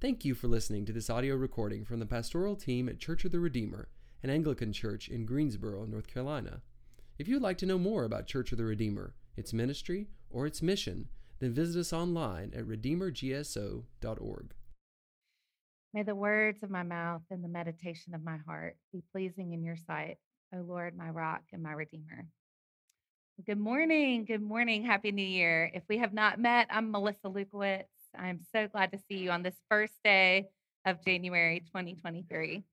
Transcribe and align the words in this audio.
Thank 0.00 0.24
you 0.24 0.34
for 0.34 0.48
listening 0.48 0.86
to 0.86 0.94
this 0.94 1.10
audio 1.10 1.36
recording 1.36 1.84
from 1.84 2.00
the 2.00 2.06
pastoral 2.06 2.56
team 2.56 2.88
at 2.88 2.98
Church 2.98 3.26
of 3.26 3.32
the 3.32 3.38
Redeemer, 3.38 3.90
an 4.22 4.30
Anglican 4.30 4.72
church 4.72 5.10
in 5.10 5.26
Greensboro, 5.26 5.84
North 5.84 6.06
Carolina. 6.06 6.62
If 7.18 7.28
you'd 7.28 7.42
like 7.42 7.58
to 7.58 7.66
know 7.66 7.76
more 7.76 8.04
about 8.04 8.26
Church 8.26 8.50
of 8.50 8.56
the 8.56 8.64
Redeemer, 8.64 9.12
its 9.36 9.52
ministry, 9.52 10.08
or 10.30 10.46
its 10.46 10.62
mission, 10.62 11.08
then 11.38 11.52
visit 11.52 11.78
us 11.78 11.92
online 11.92 12.50
at 12.56 12.64
redeemergso.org. 12.64 14.54
May 15.92 16.02
the 16.02 16.14
words 16.14 16.62
of 16.62 16.70
my 16.70 16.82
mouth 16.82 17.22
and 17.30 17.44
the 17.44 17.48
meditation 17.48 18.14
of 18.14 18.24
my 18.24 18.38
heart 18.46 18.78
be 18.94 19.02
pleasing 19.12 19.52
in 19.52 19.62
your 19.62 19.76
sight, 19.76 20.16
O 20.54 20.62
Lord, 20.62 20.96
my 20.96 21.10
rock 21.10 21.42
and 21.52 21.62
my 21.62 21.72
redeemer. 21.72 22.26
Good 23.44 23.60
morning. 23.60 24.24
Good 24.24 24.40
morning. 24.40 24.82
Happy 24.82 25.12
New 25.12 25.22
Year. 25.22 25.70
If 25.74 25.82
we 25.90 25.98
have 25.98 26.14
not 26.14 26.40
met, 26.40 26.68
I'm 26.70 26.90
Melissa 26.90 27.28
Lukowitz. 27.28 27.84
I'm 28.18 28.40
so 28.52 28.68
glad 28.68 28.92
to 28.92 28.98
see 29.08 29.18
you 29.18 29.30
on 29.30 29.42
this 29.42 29.56
first 29.70 29.94
day 30.04 30.48
of 30.84 31.04
January 31.04 31.60
2023. 31.60 32.64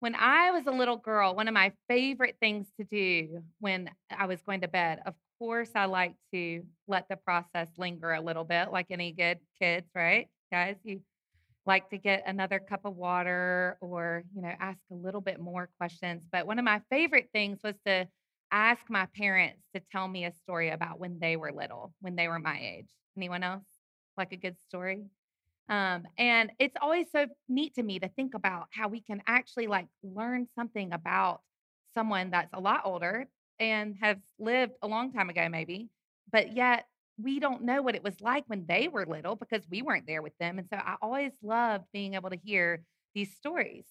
When 0.00 0.14
I 0.14 0.50
was 0.50 0.66
a 0.66 0.70
little 0.70 0.96
girl, 0.96 1.34
one 1.34 1.48
of 1.48 1.54
my 1.54 1.72
favorite 1.88 2.36
things 2.40 2.66
to 2.78 2.84
do 2.84 3.42
when 3.58 3.90
I 4.10 4.26
was 4.26 4.40
going 4.42 4.62
to 4.62 4.68
bed, 4.68 5.00
of 5.04 5.14
course, 5.38 5.70
I 5.74 5.84
like 5.84 6.14
to 6.32 6.62
let 6.88 7.08
the 7.08 7.16
process 7.16 7.68
linger 7.76 8.12
a 8.12 8.20
little 8.20 8.44
bit, 8.44 8.72
like 8.72 8.86
any 8.90 9.12
good 9.12 9.38
kids, 9.60 9.86
right? 9.94 10.28
Guys, 10.50 10.76
you 10.84 11.00
like 11.66 11.90
to 11.90 11.98
get 11.98 12.22
another 12.26 12.58
cup 12.58 12.84
of 12.84 12.96
water 12.96 13.76
or, 13.80 14.24
you 14.34 14.40
know, 14.42 14.52
ask 14.58 14.80
a 14.90 14.94
little 14.94 15.20
bit 15.20 15.38
more 15.38 15.68
questions. 15.78 16.26
But 16.32 16.46
one 16.46 16.58
of 16.58 16.64
my 16.64 16.80
favorite 16.90 17.28
things 17.32 17.60
was 17.62 17.74
to 17.86 18.08
ask 18.50 18.82
my 18.88 19.06
parents 19.14 19.62
to 19.74 19.82
tell 19.92 20.08
me 20.08 20.24
a 20.24 20.32
story 20.32 20.70
about 20.70 20.98
when 20.98 21.18
they 21.20 21.36
were 21.36 21.52
little, 21.52 21.92
when 22.00 22.16
they 22.16 22.26
were 22.26 22.38
my 22.38 22.58
age. 22.58 22.88
Anyone 23.16 23.42
else? 23.42 23.79
Like 24.16 24.32
a 24.32 24.36
good 24.36 24.56
story. 24.68 25.04
Um, 25.68 26.04
and 26.18 26.50
it's 26.58 26.76
always 26.80 27.06
so 27.12 27.26
neat 27.48 27.76
to 27.76 27.82
me 27.82 28.00
to 28.00 28.08
think 28.08 28.34
about 28.34 28.66
how 28.70 28.88
we 28.88 29.00
can 29.00 29.22
actually 29.26 29.68
like 29.68 29.86
learn 30.02 30.48
something 30.56 30.92
about 30.92 31.42
someone 31.94 32.30
that's 32.30 32.52
a 32.52 32.60
lot 32.60 32.82
older 32.84 33.28
and 33.60 33.94
has 34.00 34.16
lived 34.38 34.72
a 34.82 34.88
long 34.88 35.12
time 35.12 35.30
ago, 35.30 35.48
maybe, 35.48 35.88
but 36.32 36.56
yet 36.56 36.86
we 37.22 37.38
don't 37.38 37.62
know 37.62 37.82
what 37.82 37.94
it 37.94 38.02
was 38.02 38.20
like 38.20 38.44
when 38.46 38.64
they 38.66 38.88
were 38.88 39.06
little 39.06 39.36
because 39.36 39.62
we 39.70 39.82
weren't 39.82 40.06
there 40.06 40.22
with 40.22 40.36
them. 40.38 40.58
And 40.58 40.66
so 40.68 40.76
I 40.76 40.96
always 41.02 41.32
loved 41.42 41.84
being 41.92 42.14
able 42.14 42.30
to 42.30 42.38
hear 42.42 42.82
these 43.14 43.34
stories. 43.34 43.84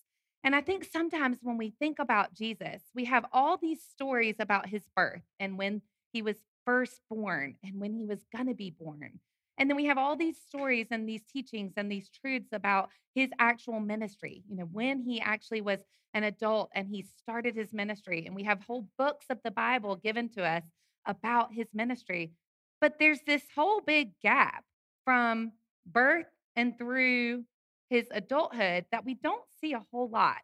And 0.43 0.55
I 0.55 0.61
think 0.61 0.85
sometimes 0.91 1.37
when 1.41 1.57
we 1.57 1.73
think 1.79 1.99
about 1.99 2.33
Jesus, 2.33 2.81
we 2.95 3.05
have 3.05 3.25
all 3.31 3.57
these 3.57 3.81
stories 3.81 4.35
about 4.39 4.67
his 4.67 4.83
birth 4.95 5.21
and 5.39 5.57
when 5.57 5.81
he 6.11 6.21
was 6.21 6.37
first 6.65 7.01
born 7.09 7.55
and 7.63 7.79
when 7.79 7.93
he 7.93 8.05
was 8.05 8.19
going 8.35 8.47
to 8.47 8.53
be 8.53 8.71
born 8.71 9.19
and 9.59 9.69
then 9.69 9.75
we 9.75 9.85
have 9.85 9.97
all 9.97 10.15
these 10.15 10.37
stories 10.47 10.87
and 10.89 11.07
these 11.07 11.23
teachings 11.31 11.73
and 11.75 11.91
these 11.91 12.09
truths 12.09 12.47
about 12.53 12.89
his 13.13 13.29
actual 13.39 13.81
ministry, 13.81 14.41
you 14.49 14.55
know, 14.55 14.69
when 14.71 15.01
he 15.01 15.19
actually 15.19 15.59
was 15.59 15.81
an 16.13 16.23
adult 16.23 16.69
and 16.73 16.87
he 16.87 17.05
started 17.17 17.55
his 17.55 17.73
ministry. 17.73 18.23
And 18.25 18.33
we 18.33 18.43
have 18.43 18.61
whole 18.61 18.87
books 18.97 19.25
of 19.29 19.39
the 19.43 19.51
Bible 19.51 19.97
given 19.97 20.29
to 20.29 20.43
us 20.43 20.63
about 21.05 21.53
his 21.53 21.67
ministry. 21.73 22.31
But 22.79 22.95
there's 22.99 23.19
this 23.27 23.43
whole 23.53 23.81
big 23.81 24.13
gap 24.23 24.63
from 25.03 25.51
birth 25.85 26.27
and 26.55 26.77
through 26.77 27.43
his 27.89 28.07
adulthood 28.11 28.85
that 28.91 29.05
we 29.05 29.15
don't 29.15 29.43
see 29.59 29.73
a 29.73 29.85
whole 29.91 30.09
lot. 30.09 30.37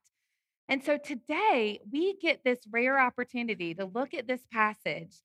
And 0.67 0.83
so 0.83 0.97
today 0.97 1.79
we 1.89 2.17
get 2.17 2.43
this 2.43 2.59
rare 2.69 2.99
opportunity 2.99 3.75
to 3.75 3.85
look 3.85 4.13
at 4.13 4.27
this 4.27 4.41
passage 4.51 5.21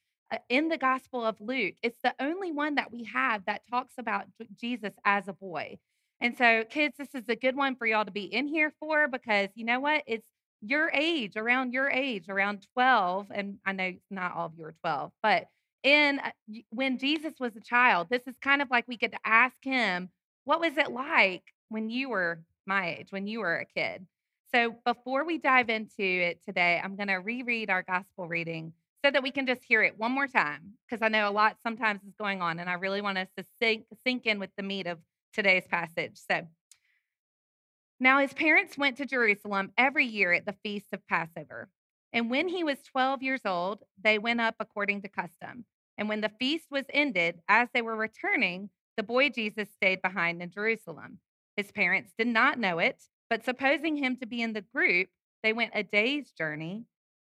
in 0.48 0.69
the 0.69 0.78
Gospel 0.78 1.25
of 1.25 1.41
Luke. 1.41 1.75
It's 1.83 2.00
the 2.03 2.14
only 2.20 2.53
one 2.53 2.77
that 2.77 2.92
we 2.92 3.05
have 3.05 3.45
that 3.47 3.62
talks 3.70 3.95
about 3.98 4.27
Jesus 4.61 4.92
as 5.05 5.28
a 5.28 5.33
boy. 5.33 5.78
And 6.20 6.37
so, 6.37 6.64
kids, 6.69 6.97
this 6.98 7.14
is 7.14 7.28
a 7.28 7.37
good 7.37 7.56
one 7.56 7.77
for 7.77 7.87
y'all 7.87 8.05
to 8.05 8.11
be 8.11 8.25
in 8.25 8.47
here 8.47 8.72
for 8.78 9.09
because 9.09 9.48
you 9.55 9.64
know 9.64 9.81
what? 9.81 10.03
It's 10.06 10.27
your 10.61 10.91
age, 10.91 11.37
around 11.37 11.72
your 11.72 11.89
age, 11.89 12.28
around 12.28 12.67
12. 12.75 13.28
And 13.31 13.59
I 13.64 13.72
know 13.72 13.92
not 14.11 14.37
all 14.37 14.47
of 14.47 14.53
you 14.56 14.66
are 14.66 14.75
12, 14.82 15.12
but 15.22 15.49
in 15.82 16.21
uh, 16.21 16.31
when 16.71 16.99
Jesus 16.99 17.32
was 17.41 17.56
a 17.56 17.60
child, 17.60 18.09
this 18.10 18.22
is 18.26 18.34
kind 18.43 18.60
of 18.60 18.71
like 18.71 18.87
we 18.87 18.99
get 18.99 19.12
to 19.12 19.19
ask 19.25 19.56
him, 19.62 20.10
what 20.44 20.60
was 20.60 20.76
it 20.76 20.91
like 20.91 21.43
when 21.71 21.88
you 21.88 22.10
were 22.10 22.43
my 22.66 22.97
age, 22.99 23.09
when 23.10 23.26
you 23.26 23.41
were 23.41 23.56
a 23.56 23.65
kid? 23.65 24.06
So 24.55 24.76
before 24.84 25.25
we 25.25 25.38
dive 25.38 25.71
into 25.71 26.03
it 26.03 26.41
today, 26.44 26.81
I'm 26.82 26.97
going 26.97 27.09
to 27.09 27.15
reread 27.15 27.71
our 27.71 27.82
gospel 27.82 28.26
reading 28.26 28.72
so 29.05 29.11
that 29.11 29.22
we 29.22 29.31
can 29.31 29.47
just 29.47 29.62
hear 29.62 29.83
it 29.83 29.99
one 29.99 30.12
more 30.12 30.27
time 30.27 30.75
because 30.88 31.03
I 31.03 31.09
know 31.09 31.28
a 31.28 31.33
lot 31.33 31.56
sometimes 31.62 32.03
is 32.03 32.15
going 32.19 32.43
on 32.43 32.59
and 32.59 32.69
I 32.69 32.75
really 32.75 33.00
want 33.00 33.19
us 33.19 33.28
to 33.38 33.44
sink, 33.61 33.84
sink 34.06 34.27
in 34.27 34.38
with 34.38 34.50
the 34.56 34.62
meat 34.62 34.87
of 34.87 34.99
today's 35.33 35.66
passage. 35.66 36.19
So, 36.31 36.47
now 38.03 38.21
his 38.21 38.33
parents 38.33 38.78
went 38.78 38.97
to 38.97 39.05
Jerusalem 39.05 39.72
every 39.77 40.06
year 40.06 40.33
at 40.33 40.47
the 40.47 40.56
feast 40.62 40.87
of 40.93 41.06
Passover. 41.06 41.69
And 42.12 42.31
when 42.31 42.49
he 42.49 42.65
was 42.65 42.78
12 42.91 43.22
years 43.22 43.43
old, 43.44 43.83
they 44.03 44.19
went 44.19 44.41
up 44.41 44.56
according 44.59 45.03
to 45.03 45.09
custom. 45.09 45.67
And 45.99 46.09
when 46.09 46.22
the 46.22 46.32
feast 46.41 46.65
was 46.71 46.84
ended, 46.93 47.41
as 47.47 47.69
they 47.75 47.82
were 47.82 47.94
returning, 47.94 48.71
the 48.97 49.03
boy 49.03 49.28
Jesus 49.28 49.69
stayed 49.71 50.03
behind 50.03 50.43
in 50.43 50.50
Jerusalem. 50.50 51.19
His 51.56 51.71
parents 51.71 52.12
did 52.17 52.27
not 52.27 52.59
know 52.59 52.78
it, 52.78 53.03
but 53.28 53.44
supposing 53.44 53.97
him 53.97 54.17
to 54.17 54.27
be 54.27 54.41
in 54.41 54.55
the 54.55 54.65
group, 54.75 55.09
they 55.43 55.53
went 55.53 55.72
a 55.75 55.82
day's 55.82 56.32
journey 56.32 56.87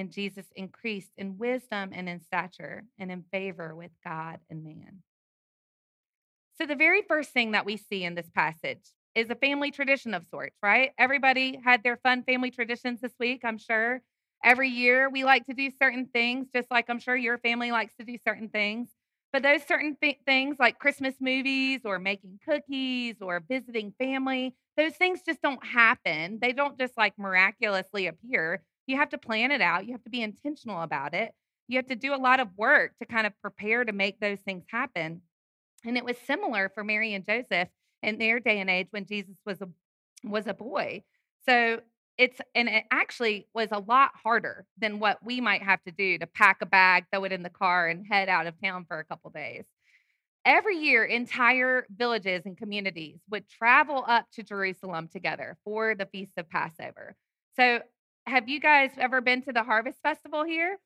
And 0.00 0.10
Jesus 0.10 0.46
increased 0.56 1.10
in 1.18 1.36
wisdom 1.36 1.90
and 1.92 2.08
in 2.08 2.22
stature 2.22 2.84
and 2.98 3.12
in 3.12 3.22
favor 3.30 3.76
with 3.76 3.90
God 4.02 4.38
and 4.48 4.64
man. 4.64 5.02
So, 6.58 6.64
the 6.64 6.74
very 6.74 7.02
first 7.02 7.32
thing 7.32 7.52
that 7.52 7.66
we 7.66 7.76
see 7.76 8.04
in 8.04 8.14
this 8.14 8.30
passage 8.30 8.80
is 9.14 9.28
a 9.28 9.34
family 9.34 9.70
tradition 9.70 10.14
of 10.14 10.24
sorts, 10.30 10.56
right? 10.62 10.92
Everybody 10.98 11.60
had 11.62 11.82
their 11.82 11.98
fun 11.98 12.22
family 12.22 12.50
traditions 12.50 13.02
this 13.02 13.12
week, 13.20 13.42
I'm 13.44 13.58
sure. 13.58 14.00
Every 14.42 14.70
year 14.70 15.10
we 15.10 15.22
like 15.22 15.44
to 15.46 15.54
do 15.54 15.70
certain 15.70 16.06
things, 16.06 16.48
just 16.50 16.70
like 16.70 16.88
I'm 16.88 16.98
sure 16.98 17.14
your 17.14 17.36
family 17.36 17.70
likes 17.70 17.94
to 17.96 18.04
do 18.04 18.16
certain 18.16 18.48
things. 18.48 18.88
But 19.34 19.42
those 19.42 19.62
certain 19.64 19.98
th- 20.00 20.20
things 20.24 20.56
like 20.58 20.78
Christmas 20.78 21.16
movies 21.20 21.82
or 21.84 21.98
making 21.98 22.40
cookies 22.48 23.16
or 23.20 23.40
visiting 23.46 23.92
family, 23.98 24.54
those 24.78 24.94
things 24.94 25.20
just 25.26 25.42
don't 25.42 25.64
happen. 25.64 26.38
They 26.40 26.52
don't 26.54 26.78
just 26.78 26.96
like 26.96 27.18
miraculously 27.18 28.06
appear. 28.06 28.62
You 28.86 28.96
have 28.96 29.10
to 29.10 29.18
plan 29.18 29.50
it 29.50 29.60
out, 29.60 29.86
you 29.86 29.92
have 29.92 30.04
to 30.04 30.10
be 30.10 30.22
intentional 30.22 30.82
about 30.82 31.14
it. 31.14 31.32
You 31.68 31.76
have 31.76 31.86
to 31.86 31.96
do 31.96 32.14
a 32.14 32.16
lot 32.16 32.40
of 32.40 32.48
work 32.56 32.98
to 32.98 33.06
kind 33.06 33.26
of 33.26 33.32
prepare 33.40 33.84
to 33.84 33.92
make 33.92 34.18
those 34.18 34.40
things 34.40 34.64
happen. 34.68 35.22
And 35.84 35.96
it 35.96 36.04
was 36.04 36.16
similar 36.26 36.68
for 36.74 36.82
Mary 36.82 37.14
and 37.14 37.24
Joseph 37.24 37.68
in 38.02 38.18
their 38.18 38.40
day 38.40 38.58
and 38.60 38.68
age 38.68 38.88
when 38.90 39.06
Jesus 39.06 39.36
was 39.46 39.60
a 39.60 39.68
was 40.24 40.46
a 40.46 40.54
boy. 40.54 41.04
So 41.46 41.80
it's 42.18 42.40
and 42.54 42.68
it 42.68 42.84
actually 42.90 43.48
was 43.54 43.68
a 43.72 43.78
lot 43.78 44.10
harder 44.22 44.66
than 44.78 44.98
what 44.98 45.24
we 45.24 45.40
might 45.40 45.62
have 45.62 45.82
to 45.84 45.92
do 45.92 46.18
to 46.18 46.26
pack 46.26 46.58
a 46.60 46.66
bag, 46.66 47.04
throw 47.10 47.24
it 47.24 47.32
in 47.32 47.42
the 47.42 47.50
car, 47.50 47.88
and 47.88 48.06
head 48.06 48.28
out 48.28 48.46
of 48.46 48.60
town 48.62 48.84
for 48.86 48.98
a 48.98 49.04
couple 49.04 49.30
days. 49.30 49.64
Every 50.44 50.76
year, 50.76 51.04
entire 51.04 51.86
villages 51.94 52.42
and 52.46 52.56
communities 52.56 53.20
would 53.30 53.48
travel 53.48 54.04
up 54.06 54.26
to 54.32 54.42
Jerusalem 54.42 55.08
together 55.08 55.56
for 55.64 55.94
the 55.94 56.06
Feast 56.06 56.32
of 56.36 56.48
Passover. 56.48 57.14
So 57.56 57.80
have 58.30 58.48
you 58.48 58.60
guys 58.60 58.90
ever 58.96 59.20
been 59.20 59.42
to 59.42 59.52
the 59.52 59.64
Harvest 59.64 59.98
Festival 60.02 60.44
here? 60.44 60.78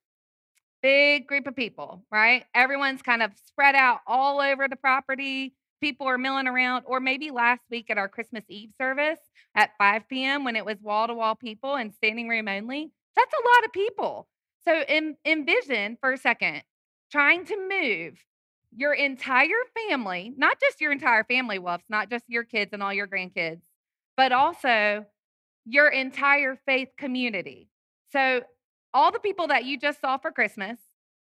Big 0.83 1.27
group 1.27 1.47
of 1.47 1.55
people, 1.55 2.05
right? 2.11 2.45
Everyone's 2.55 3.03
kind 3.03 3.23
of 3.23 3.33
spread 3.47 3.75
out 3.75 4.01
all 4.07 4.41
over 4.41 4.67
the 4.67 4.77
property. 4.77 5.55
people 5.81 6.07
are 6.07 6.17
milling 6.17 6.47
around, 6.47 6.85
or 6.87 6.99
maybe 6.99 7.31
last 7.31 7.61
week 7.71 7.91
at 7.91 7.99
our 7.99 8.09
Christmas 8.09 8.45
Eve 8.49 8.71
service 8.79 9.19
at 9.55 9.73
5 9.77 10.09
p.m. 10.09 10.43
when 10.43 10.57
it 10.57 10.65
was 10.65 10.81
wall 10.81 11.07
to 11.07 11.15
wall 11.15 11.35
people 11.35 11.75
and 11.75 11.93
standing 11.93 12.27
room 12.27 12.49
only. 12.49 12.91
That's 13.15 13.33
a 13.35 13.47
lot 13.59 13.67
of 13.67 13.73
people. 13.73 14.27
So 14.67 14.83
envision 15.27 15.99
for 16.01 16.13
a 16.13 16.19
second 16.19 16.63
trying 17.13 17.45
to 17.45 17.69
move 17.69 18.15
your 18.75 18.95
entire 18.95 19.51
family, 19.89 20.33
not 20.39 20.59
just 20.59 20.81
your 20.81 20.91
entire 20.91 21.23
family, 21.25 21.59
Wolves, 21.59 21.85
not 21.91 22.09
just 22.09 22.25
your 22.29 22.45
kids 22.45 22.73
and 22.73 22.83
all 22.83 22.95
your 22.95 23.07
grandkids, 23.07 23.61
but 24.17 24.33
also 24.33 25.05
your 25.65 25.89
entire 25.89 26.59
faith 26.67 26.89
community. 26.99 27.69
So, 28.13 28.43
all 28.93 29.11
the 29.11 29.19
people 29.19 29.49
that 29.49 29.65
you 29.65 29.79
just 29.79 30.01
saw 30.01 30.19
for 30.19 30.31
Christmas, 30.31 30.79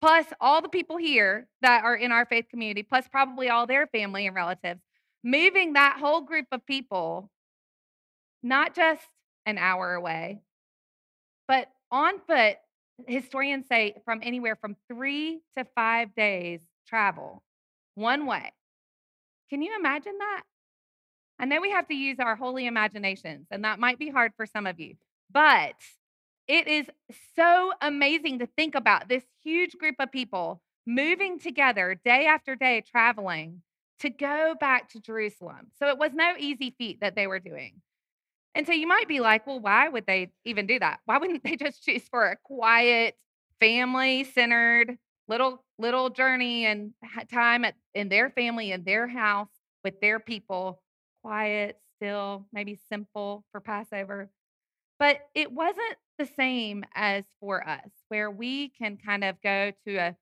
plus 0.01 0.25
all 0.41 0.61
the 0.61 0.69
people 0.69 0.97
here 0.97 1.47
that 1.61 1.83
are 1.83 1.95
in 1.95 2.11
our 2.11 2.25
faith 2.25 2.45
community, 2.49 2.83
plus 2.83 3.07
probably 3.07 3.49
all 3.49 3.65
their 3.65 3.87
family 3.87 4.27
and 4.27 4.35
relatives, 4.35 4.81
moving 5.23 5.73
that 5.73 5.97
whole 5.99 6.21
group 6.21 6.47
of 6.51 6.65
people, 6.65 7.31
not 8.43 8.75
just 8.75 9.01
an 9.45 9.57
hour 9.57 9.93
away, 9.93 10.41
but 11.47 11.69
on 11.91 12.19
foot, 12.27 12.57
historians 13.07 13.67
say 13.67 13.95
from 14.03 14.19
anywhere 14.21 14.55
from 14.55 14.75
three 14.91 15.41
to 15.57 15.65
five 15.75 16.13
days 16.15 16.59
travel 16.87 17.43
one 17.95 18.25
way. 18.25 18.51
Can 19.49 19.61
you 19.61 19.75
imagine 19.77 20.17
that? 20.19 20.43
I 21.39 21.45
know 21.45 21.61
we 21.61 21.71
have 21.71 21.87
to 21.87 21.95
use 21.95 22.19
our 22.19 22.35
holy 22.35 22.65
imaginations, 22.65 23.47
and 23.51 23.63
that 23.65 23.79
might 23.79 23.99
be 23.99 24.09
hard 24.09 24.33
for 24.37 24.45
some 24.45 24.65
of 24.67 24.79
you, 24.79 24.95
but 25.31 25.75
it 26.47 26.67
is 26.67 26.85
so 27.35 27.73
amazing 27.81 28.39
to 28.39 28.47
think 28.47 28.75
about 28.75 29.09
this 29.09 29.23
huge 29.43 29.77
group 29.77 29.95
of 29.99 30.11
people 30.11 30.61
moving 30.85 31.39
together 31.39 31.99
day 32.05 32.25
after 32.27 32.55
day, 32.55 32.83
traveling 32.89 33.61
to 33.99 34.09
go 34.09 34.55
back 34.59 34.89
to 34.89 34.99
Jerusalem. 34.99 35.71
So 35.79 35.87
it 35.87 35.97
was 35.97 36.11
no 36.13 36.33
easy 36.37 36.75
feat 36.77 36.99
that 37.01 37.15
they 37.15 37.27
were 37.27 37.39
doing. 37.39 37.81
And 38.53 38.65
so 38.65 38.73
you 38.73 38.87
might 38.87 39.07
be 39.07 39.19
like, 39.19 39.45
well, 39.45 39.59
why 39.59 39.89
would 39.89 40.05
they 40.05 40.31
even 40.45 40.67
do 40.67 40.79
that? 40.79 40.99
Why 41.05 41.17
wouldn't 41.17 41.43
they 41.43 41.55
just 41.59 41.83
choose 41.83 42.03
for 42.09 42.25
a 42.25 42.37
quiet, 42.43 43.15
family 43.59 44.23
centered 44.23 44.97
little 45.27 45.63
little 45.79 46.09
journey 46.09 46.65
and 46.65 46.93
time 47.31 47.65
at, 47.65 47.75
in 47.95 48.09
their 48.09 48.29
family 48.29 48.71
in 48.71 48.83
their 48.83 49.07
house 49.07 49.49
with 49.83 49.99
their 49.99 50.19
people 50.19 50.81
quiet 51.25 51.79
still 51.97 52.45
maybe 52.53 52.77
simple 52.89 53.43
for 53.51 53.59
passover 53.59 54.29
but 54.99 55.17
it 55.33 55.51
wasn't 55.51 55.97
the 56.19 56.25
same 56.25 56.85
as 56.93 57.23
for 57.39 57.67
us 57.67 57.89
where 58.09 58.29
we 58.29 58.69
can 58.69 58.97
kind 58.97 59.23
of 59.23 59.41
go 59.41 59.71
to 59.85 59.95
a 59.95 60.15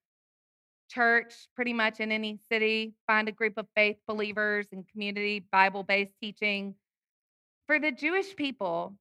church 0.90 1.34
pretty 1.56 1.74
much 1.74 2.00
in 2.00 2.12
any 2.12 2.40
city 2.50 2.94
find 3.08 3.28
a 3.28 3.32
group 3.32 3.58
of 3.58 3.68
faith 3.76 3.98
believers 4.08 4.66
and 4.72 4.88
community 4.88 5.46
bible 5.52 5.84
based 5.84 6.14
teaching 6.22 6.74
for 7.68 7.80
the 7.80 7.92
jewish 7.92 8.36
people 8.36 8.96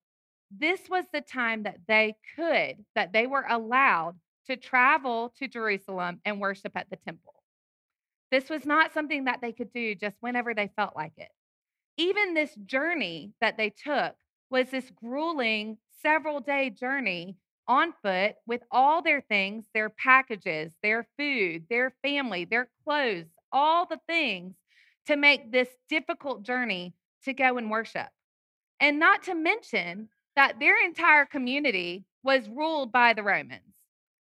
this 0.58 0.80
was 0.90 1.04
the 1.12 1.20
time 1.20 1.62
that 1.62 1.78
they 1.86 2.14
could 2.36 2.84
that 2.94 3.12
they 3.12 3.26
were 3.26 3.44
allowed 3.48 4.16
to 4.46 4.56
travel 4.56 5.32
to 5.38 5.48
Jerusalem 5.48 6.20
and 6.24 6.40
worship 6.40 6.72
at 6.74 6.90
the 6.90 6.96
temple. 6.96 7.34
This 8.30 8.48
was 8.48 8.64
not 8.64 8.92
something 8.92 9.24
that 9.24 9.40
they 9.40 9.52
could 9.52 9.72
do 9.72 9.94
just 9.94 10.16
whenever 10.20 10.54
they 10.54 10.70
felt 10.76 10.96
like 10.96 11.12
it. 11.16 11.28
Even 12.02 12.34
this 12.34 12.52
journey 12.66 13.30
that 13.40 13.56
they 13.56 13.70
took 13.70 14.16
was 14.50 14.70
this 14.70 14.90
grueling 14.90 15.78
several 16.02 16.40
day 16.40 16.68
journey 16.68 17.36
on 17.68 17.94
foot 18.02 18.34
with 18.44 18.60
all 18.72 19.02
their 19.02 19.20
things, 19.20 19.66
their 19.72 19.88
packages, 19.88 20.72
their 20.82 21.06
food, 21.16 21.64
their 21.70 21.94
family, 22.02 22.44
their 22.44 22.68
clothes, 22.82 23.26
all 23.52 23.86
the 23.86 24.00
things 24.08 24.56
to 25.06 25.16
make 25.16 25.52
this 25.52 25.68
difficult 25.88 26.42
journey 26.42 26.92
to 27.22 27.32
go 27.32 27.56
and 27.56 27.70
worship. 27.70 28.08
And 28.80 28.98
not 28.98 29.22
to 29.24 29.36
mention 29.36 30.08
that 30.34 30.58
their 30.58 30.84
entire 30.84 31.24
community 31.24 32.04
was 32.24 32.48
ruled 32.48 32.90
by 32.90 33.12
the 33.12 33.22
Romans. 33.22 33.76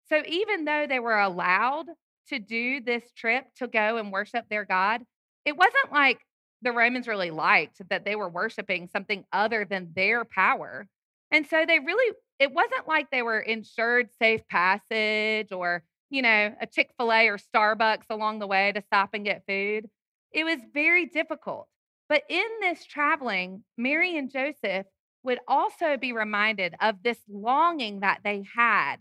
So 0.09 0.23
even 0.29 0.65
though 0.65 0.87
they 0.88 1.00
were 1.00 1.19
allowed 1.19 1.87
to 2.29 2.38
do 2.38 2.81
this 2.81 3.03
trip 3.17 3.47
to 3.56 3.67
go 3.67 3.97
and 3.97 4.12
worship 4.12 4.44
their 4.49 4.65
God, 4.65 5.03
it 5.44 5.56
wasn't 5.56 5.91
like 5.91 6.20
the 6.65 6.73
Romans 6.73 7.07
really 7.07 7.31
liked 7.31 7.81
that 7.91 8.05
they 8.05 8.17
were 8.17 8.29
worshiping 8.29 8.89
something 8.93 9.25
other 9.33 9.65
than 9.65 9.93
their 9.95 10.25
power. 10.25 10.89
And 11.31 11.47
so 11.47 11.65
they 11.67 11.79
really, 11.79 12.15
it 12.39 12.53
wasn't 12.53 12.89
like 12.89 13.11
they 13.11 13.23
were 13.23 13.41
insured 13.41 14.09
safe 14.19 14.41
passage 14.49 15.53
or, 15.53 15.85
you 16.11 16.23
know, 16.23 16.55
a 16.61 16.67
Chick 16.67 16.91
fil 16.97 17.13
A 17.13 17.29
or 17.29 17.39
Starbucks 17.39 18.07
along 18.11 18.39
the 18.39 18.47
way 18.47 18.73
to 18.73 18.83
stop 18.83 19.11
and 19.13 19.25
get 19.25 19.45
food. 19.47 19.89
It 20.33 20.45
was 20.45 20.59
very 20.73 21.07
difficult. 21.07 21.69
But 22.09 22.23
in 22.29 22.45
this 22.61 22.85
traveling, 22.85 23.65
Mary 23.79 24.17
and 24.17 24.31
Joseph 24.31 24.87
would 25.23 25.39
also 25.49 25.97
be 25.97 26.13
reminded 26.13 26.75
of 26.81 27.03
this 27.03 27.19
longing 27.29 28.01
that 28.01 28.21
they 28.25 28.45
had 28.55 28.97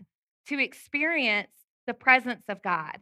to 0.48 0.58
experience 0.58 1.48
the 1.86 1.94
presence 1.94 2.44
of 2.48 2.62
God. 2.62 2.98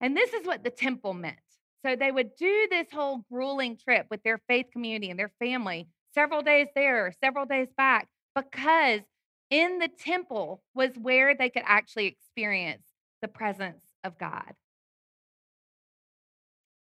And 0.00 0.16
this 0.16 0.32
is 0.32 0.46
what 0.46 0.64
the 0.64 0.70
temple 0.70 1.14
meant. 1.14 1.36
So 1.86 1.94
they 1.94 2.10
would 2.10 2.34
do 2.34 2.66
this 2.68 2.88
whole 2.92 3.24
grueling 3.30 3.76
trip 3.76 4.06
with 4.10 4.20
their 4.24 4.40
faith 4.48 4.66
community 4.72 5.08
and 5.08 5.18
their 5.18 5.30
family, 5.38 5.86
several 6.12 6.42
days 6.42 6.66
there, 6.74 7.12
several 7.22 7.46
days 7.46 7.68
back, 7.76 8.08
because 8.34 9.02
in 9.50 9.78
the 9.78 9.88
temple 9.88 10.64
was 10.74 10.90
where 11.00 11.36
they 11.36 11.48
could 11.48 11.62
actually 11.64 12.06
experience 12.06 12.88
the 13.22 13.28
presence 13.28 13.84
of 14.02 14.18
God. 14.18 14.54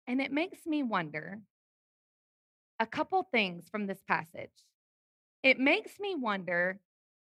And 0.08 0.20
it 0.20 0.32
makes 0.32 0.66
me 0.66 0.82
wonder 0.82 1.40
a 2.80 2.88
couple 2.88 3.28
things 3.32 3.70
from 3.70 3.86
this 3.86 4.02
passage. 4.08 4.50
It 5.44 5.60
makes 5.60 6.00
me 6.00 6.16
wonder 6.16 6.80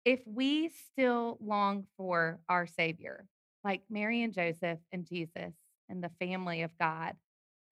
if 0.03 0.19
we 0.25 0.69
still 0.69 1.38
long 1.39 1.85
for 1.95 2.39
our 2.50 2.65
Savior, 2.65 3.27
like 3.63 3.83
Mary 3.88 4.24
and 4.24 4.33
Joseph 4.33 4.79
and 4.91 5.06
Jesus 5.06 5.53
and 5.89 6.03
the 6.03 6.12
family 6.19 6.63
of 6.63 6.71
God 6.79 7.13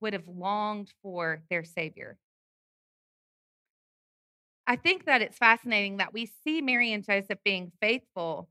would 0.06 0.14
have 0.14 0.28
longed 0.28 0.94
for 1.02 1.42
their 1.50 1.64
Savior. 1.64 2.16
I 4.68 4.76
think 4.76 5.06
that 5.06 5.24
it's 5.24 5.40
fascinating 5.40 5.98
that 5.98 6.14
we 6.14 6.32
see 6.44 6.62
Mary 6.62 6.94
and 6.94 7.04
Joseph 7.04 7.40
being 7.44 7.72
faithful 7.82 8.48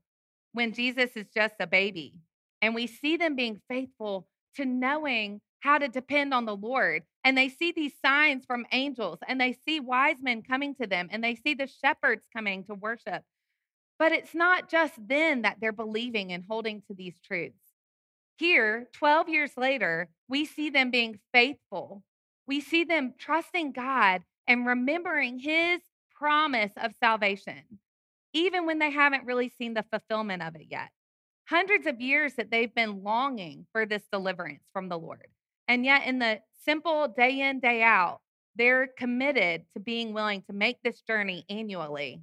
when 0.51 0.73
Jesus 0.73 1.11
is 1.15 1.27
just 1.33 1.53
a 1.61 1.65
baby. 1.65 2.13
And 2.61 2.75
we 2.75 2.87
see 2.87 3.15
them 3.15 3.37
being 3.37 3.61
faithful 3.69 4.27
to 4.57 4.65
knowing 4.65 5.39
how 5.61 5.77
to 5.77 5.87
depend 5.87 6.33
on 6.33 6.45
the 6.45 6.57
Lord. 6.57 7.03
And 7.23 7.37
they 7.37 7.47
see 7.47 7.71
these 7.71 7.93
signs 8.05 8.43
from 8.45 8.65
angels 8.73 9.19
and 9.25 9.39
they 9.39 9.57
see 9.65 9.79
wise 9.79 10.17
men 10.21 10.41
coming 10.41 10.75
to 10.75 10.87
them 10.87 11.07
and 11.09 11.23
they 11.23 11.35
see 11.35 11.53
the 11.53 11.67
shepherds 11.67 12.25
coming 12.35 12.65
to 12.65 12.73
worship. 12.73 13.23
But 13.97 14.11
it's 14.11 14.35
not 14.35 14.69
just 14.69 14.95
then 15.07 15.43
that 15.43 15.59
they're 15.61 15.71
believing 15.71 16.33
and 16.33 16.43
holding 16.49 16.81
to 16.89 16.93
these 16.93 17.15
truths. 17.23 17.64
Here, 18.37 18.87
12 18.93 19.29
years 19.29 19.51
later, 19.55 20.09
we 20.27 20.45
see 20.45 20.69
them 20.69 20.91
being 20.91 21.19
faithful. 21.33 22.03
We 22.47 22.59
see 22.59 22.83
them 22.83 23.13
trusting 23.17 23.71
God 23.71 24.23
and 24.47 24.67
remembering 24.67 25.39
his 25.39 25.81
promise 26.13 26.71
of 26.77 26.91
salvation, 26.99 27.79
even 28.33 28.65
when 28.65 28.79
they 28.79 28.91
haven't 28.91 29.25
really 29.25 29.49
seen 29.49 29.73
the 29.73 29.85
fulfillment 29.89 30.43
of 30.43 30.55
it 30.55 30.67
yet. 30.69 30.89
Hundreds 31.47 31.87
of 31.87 32.01
years 32.01 32.33
that 32.33 32.51
they've 32.51 32.73
been 32.73 33.03
longing 33.03 33.67
for 33.71 33.85
this 33.85 34.03
deliverance 34.11 34.63
from 34.73 34.89
the 34.89 34.97
Lord. 34.99 35.27
And 35.67 35.85
yet, 35.85 36.05
in 36.05 36.19
the 36.19 36.41
simple 36.63 37.07
day 37.07 37.39
in, 37.39 37.59
day 37.59 37.81
out, 37.83 38.19
they're 38.55 38.87
committed 38.87 39.63
to 39.73 39.79
being 39.79 40.13
willing 40.13 40.41
to 40.43 40.53
make 40.53 40.77
this 40.83 41.01
journey 41.01 41.45
annually 41.49 42.21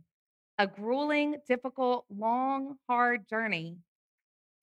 a 0.58 0.66
grueling, 0.66 1.36
difficult, 1.48 2.04
long, 2.14 2.76
hard 2.88 3.28
journey 3.28 3.78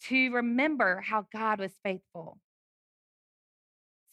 to 0.08 0.32
remember 0.32 1.02
how 1.02 1.26
God 1.34 1.60
was 1.60 1.72
faithful. 1.84 2.40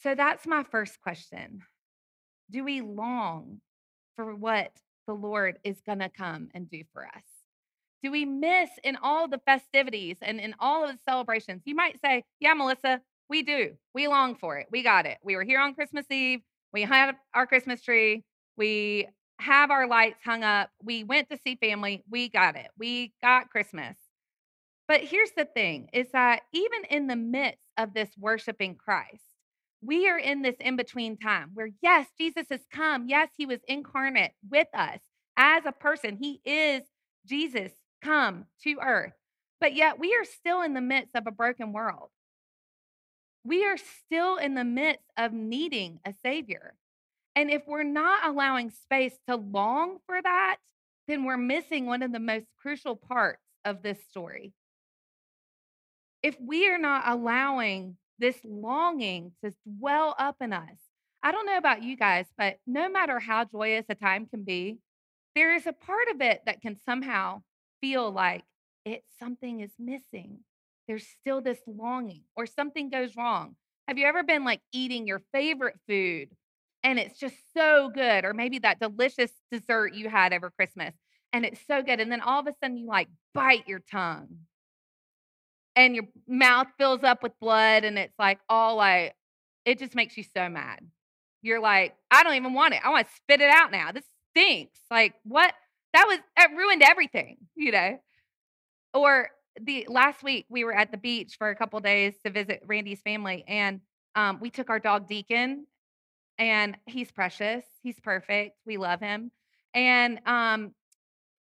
So 0.03 0.15
that's 0.15 0.47
my 0.47 0.65
first 0.65 1.01
question. 1.01 1.63
Do 2.51 2.65
we 2.65 2.81
long 2.81 3.61
for 4.17 4.35
what 4.35 4.73
the 5.07 5.15
Lord 5.15 5.59
is 5.65 5.81
going 5.85 6.01
to 6.01 6.09
come 6.09 6.49
and 6.55 6.71
do 6.71 6.83
for 6.93 7.05
us? 7.07 7.23
Do 8.03 8.11
we 8.11 8.25
miss 8.25 8.71
in 8.85 8.97
all 8.97 9.27
the 9.27 9.41
festivities 9.47 10.19
and 10.23 10.39
in 10.39 10.55
all 10.61 10.85
of 10.85 10.93
the 10.93 10.99
celebrations? 11.09 11.63
You 11.65 11.75
might 11.75 11.99
say, 12.05 12.25
Yeah, 12.41 12.55
Melissa, 12.55 13.01
we 13.29 13.43
do. 13.43 13.73
We 13.95 14.07
long 14.07 14.37
for 14.37 14.59
it. 14.59 14.69
We 14.71 14.83
got 14.83 15.07
it. 15.07 15.19
We 15.23 15.35
were 15.35 15.43
here 15.43 15.61
on 15.61 15.75
Christmas 15.75 16.07
Eve. 16.11 16.41
We 16.73 16.83
had 16.83 17.17
our 17.35 17.47
Christmas 17.47 17.83
tree. 17.83 18.23
We 18.57 19.09
have 19.39 19.71
our 19.71 19.89
lights 19.89 20.21
hung 20.25 20.45
up. 20.45 20.71
We 20.83 21.05
went 21.05 21.31
to 21.31 21.39
see 21.43 21.57
family. 21.57 22.05
We 22.09 22.29
got 22.29 22.57
it. 22.57 22.69
We 22.79 23.13
got 23.23 23.51
Christmas. 23.51 23.97
But 24.89 25.03
here's 25.03 25.33
the 25.37 25.47
thing 25.47 25.89
is 25.93 26.09
that 26.13 26.43
even 26.53 26.85
in 26.91 27.07
the 27.09 27.17
midst 27.17 27.63
of 27.77 27.95
this 27.95 28.11
worshiping 28.19 28.77
Christ, 28.77 29.25
we 29.83 30.09
are 30.09 30.19
in 30.19 30.43
this 30.43 30.57
in 30.61 30.77
between 30.77 31.17
time 31.17 31.51
where, 31.55 31.71
yes, 31.83 32.09
Jesus 32.19 32.47
has 32.51 32.63
come. 32.73 33.09
Yes, 33.09 33.31
he 33.37 33.47
was 33.47 33.61
incarnate 33.69 34.33
with 34.49 34.69
us 34.75 35.01
as 35.37 35.65
a 35.67 35.73
person. 35.73 36.17
He 36.21 36.41
is 36.45 36.83
Jesus 37.27 37.73
come 38.03 38.47
to 38.65 38.79
earth. 38.83 39.13
But 39.61 39.75
yet 39.75 39.99
we 39.99 40.15
are 40.15 40.25
still 40.25 40.63
in 40.63 40.75
the 40.75 40.81
midst 40.81 41.17
of 41.17 41.27
a 41.27 41.33
broken 41.33 41.73
world. 41.73 42.11
we 43.45 43.65
are 43.65 43.77
still 43.77 44.37
in 44.37 44.55
the 44.55 44.65
midst 44.65 45.05
of 45.17 45.33
needing 45.33 46.01
a 46.05 46.13
Savior. 46.23 46.75
And 47.37 47.51
if 47.51 47.63
we're 47.67 47.85
not 47.85 48.27
allowing 48.27 48.71
space 48.71 49.15
to 49.29 49.37
long 49.37 49.99
for 50.07 50.21
that, 50.21 50.57
then 51.09 51.25
we're 51.25 51.37
missing 51.37 51.87
one 51.87 52.03
of 52.03 52.13
the 52.13 52.19
most 52.21 52.47
crucial 52.61 52.97
parts 52.97 53.43
of 53.65 53.83
this 53.83 53.99
story. 54.11 54.53
If 56.27 56.35
we 56.41 56.69
are 56.69 56.77
not 56.77 57.05
allowing 57.07 57.99
this 58.19 58.37
longing 58.43 59.31
to 59.45 59.53
dwell 59.79 60.17
up 60.19 60.35
in 60.41 60.53
us, 60.53 60.77
I 61.23 61.31
don't 61.31 61.47
know 61.47 61.57
about 61.57 61.85
you 61.85 61.97
guys, 61.97 62.27
but 62.37 62.59
no 62.67 62.89
matter 62.89 63.21
how 63.21 63.45
joyous 63.45 63.87
a 63.89 63.95
time 63.95 64.27
can 64.27 64.43
be, 64.43 64.79
there 65.37 65.55
is 65.55 65.69
a 65.69 65.73
part 65.73 66.09
of 66.13 66.21
it 66.21 66.43
that 66.47 66.63
can 66.63 66.79
somehow 66.85 67.43
feel 67.81 68.11
like 68.11 68.43
it 68.85 69.05
something 69.21 69.61
is 69.61 69.71
missing. 69.79 70.41
There's 70.89 71.07
still 71.07 71.43
this 71.43 71.61
longing 71.65 72.23
or 72.35 72.45
something 72.47 72.91
goes 72.91 73.15
wrong. 73.15 73.55
Have 73.87 73.97
you 73.97 74.07
ever 74.07 74.25
been 74.25 74.45
like 74.45 74.63
eating 74.73 75.07
your 75.07 75.23
favorite 75.33 75.79
food 75.87 76.31
and 76.83 76.99
it's 76.99 77.21
just 77.21 77.37
so 77.57 77.89
good 77.95 78.25
or 78.25 78.35
maybe 78.35 78.59
that 78.59 78.81
delicious 78.81 79.31
dessert 79.53 79.95
you 79.95 80.09
had 80.09 80.33
over 80.33 80.51
Christmas 80.51 80.93
and 81.33 81.47
it's 81.47 81.61
so 81.69 81.83
good 81.83 82.01
and 82.01 82.11
then 82.11 82.21
all 82.21 82.41
of 82.41 82.49
a 82.49 82.53
sudden 82.61 82.79
you 82.79 82.89
like 82.89 83.07
bite 83.33 83.69
your 83.69 83.83
tongue 83.89 84.39
and 85.77 85.95
your 85.95 86.05
mouth 86.27 86.69
fills 86.79 87.05
up 87.05 87.23
with 87.23 87.39
blood 87.39 87.85
and 87.85 87.99
it's 87.99 88.19
like 88.19 88.41
all 88.49 88.77
like 88.77 89.15
it 89.65 89.79
just 89.79 89.95
makes 89.95 90.17
you 90.17 90.25
so 90.25 90.49
mad. 90.49 90.81
You're 91.43 91.61
like, 91.61 91.95
I 92.11 92.23
don't 92.23 92.35
even 92.35 92.55
want 92.55 92.75
it. 92.75 92.81
I 92.83 92.91
want 92.91 93.07
to 93.07 93.13
spit 93.15 93.41
it 93.41 93.51
out 93.51 93.71
now. 93.71 93.93
This 93.93 94.05
stinks. 94.31 94.81
Like 94.91 95.15
what? 95.25 95.53
That 95.93 96.07
was 96.09 96.19
it 96.37 96.51
ruined 96.57 96.83
everything, 96.83 97.37
you 97.55 97.73
know. 97.73 97.99
Or 98.95 99.31
the 99.61 99.87
last 99.89 100.23
week 100.23 100.47
we 100.49 100.65
were 100.65 100.75
at 100.75 100.91
the 100.91 100.99
beach 100.99 101.37
for 101.39 101.49
a 101.51 101.57
couple 101.57 101.81
days 101.81 102.15
to 102.25 102.31
visit 102.31 102.63
Randy's 102.67 103.01
family, 103.01 103.45
and 103.47 103.81
um, 104.15 104.39
we 104.41 104.51
took 104.51 104.71
our 104.71 104.79
dog 104.79 105.09
Deacon, 105.09 105.67
and 106.39 106.77
he's 106.87 107.11
precious. 107.11 107.65
He's 107.83 107.99
perfect. 108.01 108.57
We 108.67 108.77
love 108.77 109.01
him, 109.01 109.31
and 109.75 110.21
um, 110.27 110.75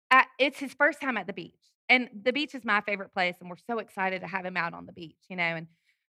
at, 0.09 0.27
it's 0.39 0.59
his 0.59 0.73
first 0.73 0.99
time 0.99 1.17
at 1.17 1.27
the 1.27 1.33
beach, 1.33 1.53
and 1.91 2.09
the 2.23 2.31
beach 2.31 2.55
is 2.55 2.63
my 2.63 2.81
favorite 2.81 3.13
place, 3.13 3.35
and 3.41 3.49
we're 3.49 3.57
so 3.67 3.79
excited 3.79 4.21
to 4.21 4.27
have 4.27 4.45
him 4.45 4.55
out 4.55 4.73
on 4.73 4.85
the 4.85 4.93
beach, 4.93 5.17
you 5.29 5.35
know, 5.35 5.43
and 5.43 5.67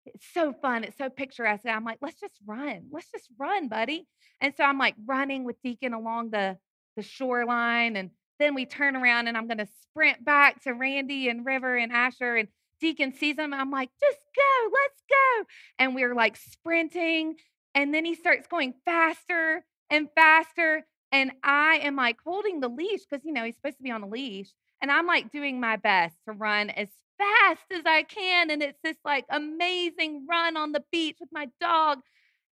it's 0.05 0.25
so 0.33 0.53
fun. 0.53 0.83
It's 0.83 0.97
so 0.97 1.09
picturesque. 1.09 1.65
And 1.65 1.75
I'm 1.75 1.85
like, 1.85 1.99
let's 2.01 2.19
just 2.19 2.35
run. 2.45 2.87
Let's 2.91 3.09
just 3.11 3.29
run, 3.37 3.69
buddy. 3.69 4.07
And 4.41 4.53
so 4.55 4.63
I'm 4.63 4.77
like 4.77 4.95
running 5.05 5.45
with 5.45 5.61
Deacon 5.63 5.93
along 5.93 6.31
the 6.31 6.57
the 6.95 7.03
shoreline 7.03 7.95
and 7.95 8.09
then 8.39 8.55
we 8.55 8.65
turn 8.65 8.95
around 8.95 9.27
and 9.27 9.37
I'm 9.37 9.47
going 9.47 9.59
to 9.59 9.67
sprint 9.81 10.23
back 10.23 10.61
to 10.63 10.71
Randy 10.71 11.29
and 11.29 11.45
River 11.45 11.77
and 11.77 11.91
Asher 11.91 12.35
and 12.35 12.47
Deacon 12.81 13.13
sees 13.13 13.37
him. 13.37 13.53
I'm 13.53 13.71
like, 13.71 13.89
just 13.99 14.19
go, 14.35 14.69
let's 14.73 15.03
go. 15.09 15.45
And 15.77 15.95
we're 15.95 16.15
like 16.15 16.37
sprinting. 16.37 17.35
And 17.75 17.93
then 17.93 18.05
he 18.05 18.15
starts 18.15 18.47
going 18.47 18.73
faster 18.85 19.65
and 19.89 20.07
faster. 20.15 20.85
And 21.11 21.31
I 21.43 21.81
am 21.83 21.95
like 21.95 22.17
holding 22.25 22.59
the 22.61 22.69
leash 22.69 23.01
because, 23.09 23.25
you 23.25 23.33
know, 23.33 23.43
he's 23.43 23.55
supposed 23.55 23.77
to 23.77 23.83
be 23.83 23.91
on 23.91 24.03
a 24.03 24.07
leash. 24.07 24.49
And 24.81 24.91
I'm 24.91 25.07
like 25.07 25.31
doing 25.31 25.59
my 25.59 25.75
best 25.75 26.15
to 26.25 26.33
run 26.33 26.69
as 26.69 26.87
fast 27.17 27.63
as 27.71 27.83
I 27.85 28.03
can. 28.03 28.49
And 28.49 28.63
it's 28.63 28.79
this 28.83 28.97
like 29.03 29.25
amazing 29.29 30.25
run 30.29 30.57
on 30.57 30.71
the 30.71 30.83
beach 30.91 31.17
with 31.19 31.29
my 31.31 31.49
dog. 31.59 31.99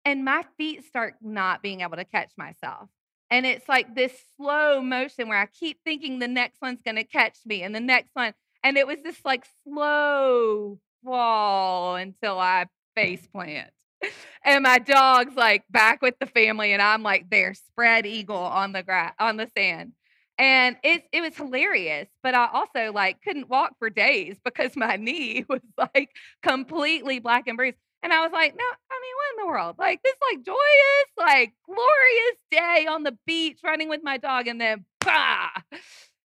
And 0.05 0.23
my 0.23 0.45
feet 0.57 0.85
start 0.85 1.15
not 1.21 1.61
being 1.61 1.81
able 1.81 1.97
to 1.97 2.05
catch 2.05 2.31
myself. 2.37 2.89
And 3.29 3.45
it's 3.45 3.67
like 3.67 3.93
this 3.93 4.13
slow 4.37 4.81
motion 4.81 5.27
where 5.27 5.39
I 5.39 5.47
keep 5.47 5.79
thinking 5.83 6.19
the 6.19 6.27
next 6.27 6.61
one's 6.61 6.81
going 6.81 6.95
to 6.95 7.03
catch 7.03 7.37
me 7.45 7.63
and 7.63 7.75
the 7.75 7.81
next 7.81 8.11
one. 8.13 8.33
And 8.63 8.77
it 8.77 8.87
was 8.87 8.99
this 9.03 9.19
like 9.25 9.45
slow 9.63 10.79
fall 11.03 11.95
until 11.95 12.39
I 12.39 12.67
face 12.95 13.25
plant. 13.27 13.71
And 14.43 14.63
my 14.63 14.79
dog's 14.79 15.35
like 15.35 15.65
back 15.69 16.01
with 16.01 16.17
the 16.19 16.25
family, 16.25 16.71
and 16.71 16.81
I'm 16.81 17.03
like 17.03 17.29
there, 17.29 17.53
spread 17.53 18.05
eagle 18.05 18.37
on 18.37 18.71
the 18.71 18.81
grass 18.81 19.13
on 19.19 19.35
the 19.35 19.49
sand. 19.57 19.91
And 20.39 20.77
it 20.83 21.03
it 21.11 21.21
was 21.21 21.35
hilarious, 21.35 22.07
but 22.21 22.35
I 22.35 22.47
also 22.53 22.91
like 22.93 23.21
couldn't 23.23 23.49
walk 23.49 23.73
for 23.79 23.89
days 23.89 24.37
because 24.45 24.75
my 24.75 24.95
knee 24.95 25.45
was 25.49 25.61
like 25.77 26.11
completely 26.43 27.19
black 27.19 27.47
and 27.47 27.57
bruised. 27.57 27.77
And 28.03 28.13
I 28.13 28.21
was 28.21 28.31
like, 28.31 28.55
no, 28.55 28.63
I 28.63 28.99
mean, 29.01 29.13
what 29.15 29.33
in 29.33 29.45
the 29.45 29.51
world? 29.51 29.75
Like 29.79 30.01
this 30.03 30.13
like 30.31 30.45
joyous, 30.45 30.57
like 31.17 31.53
glorious 31.65 32.37
day 32.51 32.85
on 32.87 33.03
the 33.03 33.17
beach 33.25 33.59
running 33.63 33.89
with 33.89 34.01
my 34.03 34.17
dog, 34.17 34.47
and 34.47 34.61
then 34.61 34.85
bah. 34.99 35.49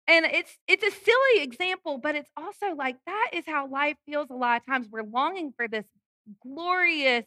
And 0.06 0.24
it's 0.26 0.56
it's 0.66 0.84
a 0.84 0.90
silly 0.90 1.42
example, 1.42 1.98
but 1.98 2.14
it's 2.14 2.30
also 2.36 2.74
like 2.74 2.96
that 3.06 3.30
is 3.34 3.44
how 3.46 3.68
life 3.68 3.96
feels 4.06 4.30
a 4.30 4.34
lot 4.34 4.60
of 4.60 4.66
times. 4.66 4.88
We're 4.90 5.02
longing 5.02 5.52
for 5.56 5.68
this 5.68 5.84
glorious 6.42 7.26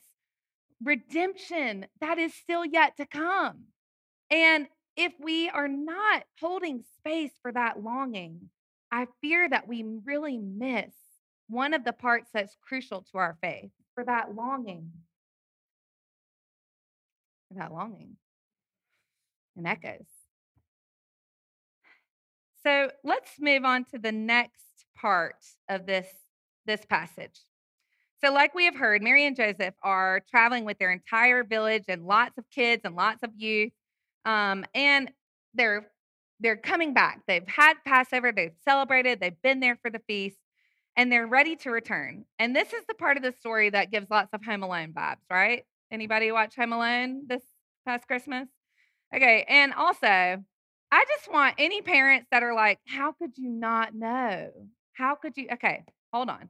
redemption 0.84 1.86
that 2.00 2.18
is 2.18 2.34
still 2.34 2.66
yet 2.66 2.98
to 2.98 3.06
come. 3.06 3.66
And 4.32 4.68
if 4.96 5.14
we 5.20 5.50
are 5.50 5.68
not 5.68 6.24
holding 6.40 6.84
space 6.98 7.32
for 7.42 7.52
that 7.52 7.82
longing, 7.82 8.50
I 8.92 9.08
fear 9.22 9.48
that 9.50 9.68
we 9.68 9.84
really 10.06 10.38
miss 10.38 10.94
one 11.48 11.74
of 11.74 11.84
the 11.84 11.94
parts 11.94 12.30
that's 12.34 12.58
crucial 12.62 13.06
to 13.12 13.18
our 13.18 13.38
faith 13.42 13.72
for 13.96 14.04
that 14.06 14.36
longing. 14.36 14.92
For 17.50 17.60
that 17.60 17.72
longing. 17.72 18.18
And 19.56 19.68
echoes. 19.68 20.08
So 22.64 22.92
let's 23.04 23.32
move 23.40 23.66
on 23.66 23.86
to 23.86 23.98
the 23.98 24.12
next 24.12 24.86
part 24.96 25.44
of 25.68 25.86
this, 25.86 26.08
this 26.66 26.86
passage. 26.86 27.40
So, 28.24 28.32
like 28.32 28.54
we 28.54 28.66
have 28.66 28.76
heard, 28.76 29.02
Mary 29.02 29.26
and 29.26 29.36
Joseph 29.36 29.74
are 29.82 30.22
traveling 30.30 30.64
with 30.64 30.78
their 30.78 30.92
entire 30.92 31.44
village 31.44 31.86
and 31.88 32.06
lots 32.06 32.38
of 32.38 32.46
kids 32.52 32.84
and 32.86 32.96
lots 32.96 33.24
of 33.24 33.32
youth. 33.36 33.72
Um, 34.26 34.66
and 34.74 35.12
they're 35.54 35.88
they're 36.40 36.58
coming 36.58 36.94
back. 36.94 37.22
They've 37.28 37.48
had 37.48 37.76
Passover, 37.86 38.32
they've 38.32 38.56
celebrated, 38.66 39.20
they've 39.20 39.42
been 39.44 39.60
there 39.60 39.78
for 39.82 39.92
the 39.92 40.02
feast, 40.08 40.38
and 40.98 41.12
they're 41.12 41.28
ready 41.28 41.56
to 41.58 41.70
return. 41.70 42.26
And 42.40 42.56
this 42.56 42.74
is 42.74 42.84
the 42.88 42.96
part 42.96 43.18
of 43.18 43.24
the 43.24 43.32
story 43.40 43.70
that 43.70 43.92
gives 43.92 44.10
lots 44.10 44.34
of 44.34 44.44
Home 44.44 44.64
Alone 44.64 44.94
vibes, 44.94 45.18
right? 45.30 45.64
Anybody 45.92 46.32
watch 46.32 46.56
Home 46.56 46.74
Alone 46.74 47.24
this 47.28 47.44
past 47.86 48.08
Christmas? 48.08 48.48
Okay, 49.16 49.46
and 49.48 49.74
also, 49.74 50.08
I 50.08 51.06
just 51.08 51.32
want 51.32 51.56
any 51.58 51.82
parents 51.82 52.28
that 52.32 52.44
are 52.44 52.56
like, 52.56 52.80
how 52.88 53.12
could 53.12 53.38
you 53.38 53.50
not 53.50 53.94
know? 53.94 54.50
How 54.94 55.16
could 55.16 55.38
you? 55.38 55.48
Okay, 55.54 55.84
hold 56.14 56.30
on. 56.30 56.50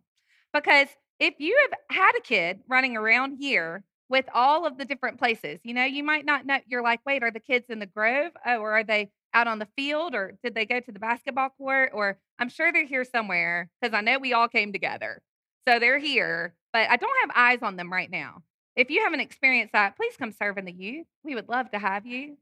Because 0.54 0.88
if 1.20 1.36
you 1.40 1.58
have 1.70 1.98
had 1.98 2.12
a 2.18 2.22
kid 2.22 2.62
running 2.68 2.98
around 2.98 3.38
here 3.40 3.84
with 4.12 4.26
all 4.34 4.68
of 4.68 4.78
the 4.78 4.86
different 4.86 5.18
places, 5.18 5.62
you 5.64 5.74
know, 5.74 5.86
you 5.86 6.04
might 6.04 6.26
not 6.26 6.46
know. 6.46 6.60
You're 6.68 6.84
like, 6.84 7.00
wait, 7.06 7.24
are 7.24 7.32
the 7.32 7.40
kids 7.40 7.66
in 7.70 7.80
the 7.80 7.86
grove? 7.86 8.34
Oh, 8.46 8.58
or 8.58 8.74
are 8.74 8.84
they 8.84 9.10
out 9.34 9.48
on 9.48 9.58
the 9.58 9.68
field? 9.78 10.14
Or 10.14 10.34
did 10.44 10.54
they 10.54 10.66
go 10.66 10.82
to 10.82 10.92
the 10.92 11.00
basketball 11.00 11.50
court? 11.58 11.92
Or 11.94 12.20
I'm 12.38 12.50
sure 12.50 12.72
they're 12.72 12.86
here 12.86 13.06
somewhere 13.06 13.70
because 13.82 13.96
I 13.98 14.02
know 14.02 14.20
we 14.20 14.34
all 14.34 14.50
came 14.50 14.74
together. 14.74 15.22
So 15.66 15.80
they're 15.80 15.98
here, 15.98 16.54
but 16.74 16.90
I 16.90 16.98
don't 16.98 17.18
have 17.22 17.32
eyes 17.36 17.60
on 17.62 17.78
them 17.78 17.92
right 17.92 18.12
now. 18.12 18.44
If 18.76 18.90
you 18.90 19.02
haven't 19.02 19.22
experienced 19.22 19.74
that, 19.74 19.96
please 19.96 20.18
come 20.18 20.34
serve 20.34 20.58
in 20.58 20.66
the 20.66 20.72
youth. 20.74 21.08
We 21.24 21.36
would 21.36 21.48
love 21.48 21.72
to 21.72 21.80
have 21.80 22.06
you. 22.06 22.38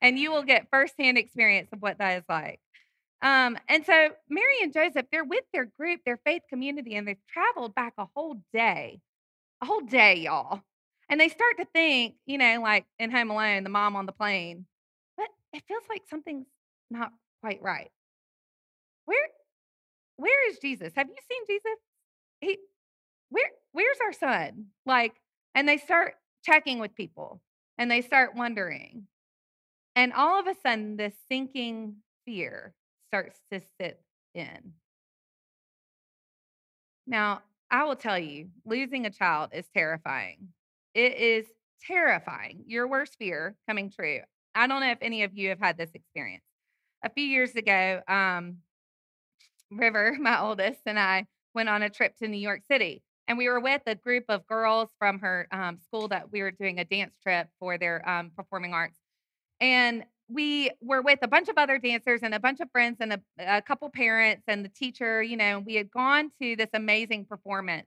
And 0.00 0.18
you 0.18 0.32
will 0.32 0.42
get 0.42 0.68
firsthand 0.70 1.18
experience 1.18 1.68
of 1.72 1.82
what 1.82 1.98
that 1.98 2.18
is 2.18 2.24
like. 2.28 2.60
Um, 3.20 3.58
and 3.68 3.84
so 3.84 4.10
Mary 4.30 4.62
and 4.62 4.72
Joseph, 4.72 5.06
they're 5.12 5.24
with 5.24 5.44
their 5.52 5.66
group, 5.66 6.00
their 6.06 6.18
faith 6.24 6.42
community, 6.48 6.94
and 6.94 7.06
they've 7.06 7.26
traveled 7.30 7.74
back 7.74 7.92
a 7.98 8.06
whole 8.14 8.40
day, 8.54 9.00
a 9.60 9.66
whole 9.66 9.82
day, 9.82 10.20
y'all. 10.20 10.62
And 11.10 11.20
they 11.20 11.28
start 11.28 11.58
to 11.58 11.64
think, 11.64 12.14
you 12.24 12.38
know, 12.38 12.60
like 12.62 12.86
in 13.00 13.10
Home 13.10 13.30
Alone, 13.30 13.64
the 13.64 13.68
mom 13.68 13.96
on 13.96 14.06
the 14.06 14.12
plane, 14.12 14.64
but 15.16 15.26
it 15.52 15.64
feels 15.66 15.82
like 15.90 16.02
something's 16.08 16.46
not 16.88 17.10
quite 17.42 17.60
right. 17.60 17.90
Where, 19.06 19.26
where 20.16 20.48
is 20.48 20.58
Jesus? 20.60 20.92
Have 20.94 21.08
you 21.08 21.16
seen 21.28 21.42
Jesus? 21.48 21.78
He, 22.40 22.58
where, 23.28 23.50
where's 23.72 23.98
our 24.00 24.12
son? 24.12 24.66
Like, 24.86 25.14
and 25.56 25.68
they 25.68 25.78
start 25.78 26.14
checking 26.44 26.78
with 26.78 26.94
people, 26.94 27.40
and 27.76 27.90
they 27.90 28.02
start 28.02 28.36
wondering, 28.36 29.08
and 29.96 30.12
all 30.12 30.38
of 30.38 30.46
a 30.46 30.54
sudden, 30.62 30.96
this 30.96 31.14
sinking 31.28 31.96
fear 32.24 32.72
starts 33.08 33.40
to 33.52 33.60
sit 33.80 34.00
in. 34.32 34.74
Now, 37.06 37.42
I 37.68 37.82
will 37.84 37.96
tell 37.96 38.18
you, 38.18 38.50
losing 38.64 39.06
a 39.06 39.10
child 39.10 39.50
is 39.52 39.66
terrifying. 39.74 40.48
It 40.94 41.16
is 41.16 41.46
terrifying. 41.86 42.64
Your 42.66 42.88
worst 42.88 43.16
fear 43.18 43.56
coming 43.68 43.90
true. 43.90 44.20
I 44.54 44.66
don't 44.66 44.80
know 44.80 44.90
if 44.90 44.98
any 45.00 45.22
of 45.22 45.36
you 45.36 45.50
have 45.50 45.60
had 45.60 45.78
this 45.78 45.90
experience. 45.94 46.44
A 47.04 47.10
few 47.10 47.24
years 47.24 47.54
ago, 47.54 48.02
um, 48.08 48.58
River, 49.70 50.16
my 50.20 50.40
oldest, 50.40 50.80
and 50.86 50.98
I 50.98 51.26
went 51.54 51.68
on 51.68 51.82
a 51.82 51.90
trip 51.90 52.16
to 52.18 52.28
New 52.28 52.38
York 52.38 52.62
City. 52.70 53.02
And 53.28 53.38
we 53.38 53.48
were 53.48 53.60
with 53.60 53.82
a 53.86 53.94
group 53.94 54.24
of 54.28 54.46
girls 54.46 54.90
from 54.98 55.20
her 55.20 55.46
um, 55.52 55.78
school 55.78 56.08
that 56.08 56.32
we 56.32 56.42
were 56.42 56.50
doing 56.50 56.80
a 56.80 56.84
dance 56.84 57.14
trip 57.22 57.48
for 57.60 57.78
their 57.78 58.06
um, 58.08 58.32
performing 58.36 58.74
arts. 58.74 58.98
And 59.60 60.04
we 60.28 60.70
were 60.80 61.02
with 61.02 61.20
a 61.22 61.28
bunch 61.28 61.48
of 61.48 61.56
other 61.56 61.78
dancers 61.78 62.20
and 62.22 62.34
a 62.34 62.40
bunch 62.40 62.60
of 62.60 62.70
friends 62.72 62.96
and 63.00 63.12
a, 63.12 63.20
a 63.38 63.62
couple 63.62 63.88
parents 63.90 64.44
and 64.48 64.64
the 64.64 64.68
teacher, 64.68 65.22
you 65.22 65.36
know, 65.36 65.60
we 65.60 65.74
had 65.74 65.90
gone 65.90 66.30
to 66.40 66.56
this 66.56 66.70
amazing 66.74 67.24
performance. 67.24 67.86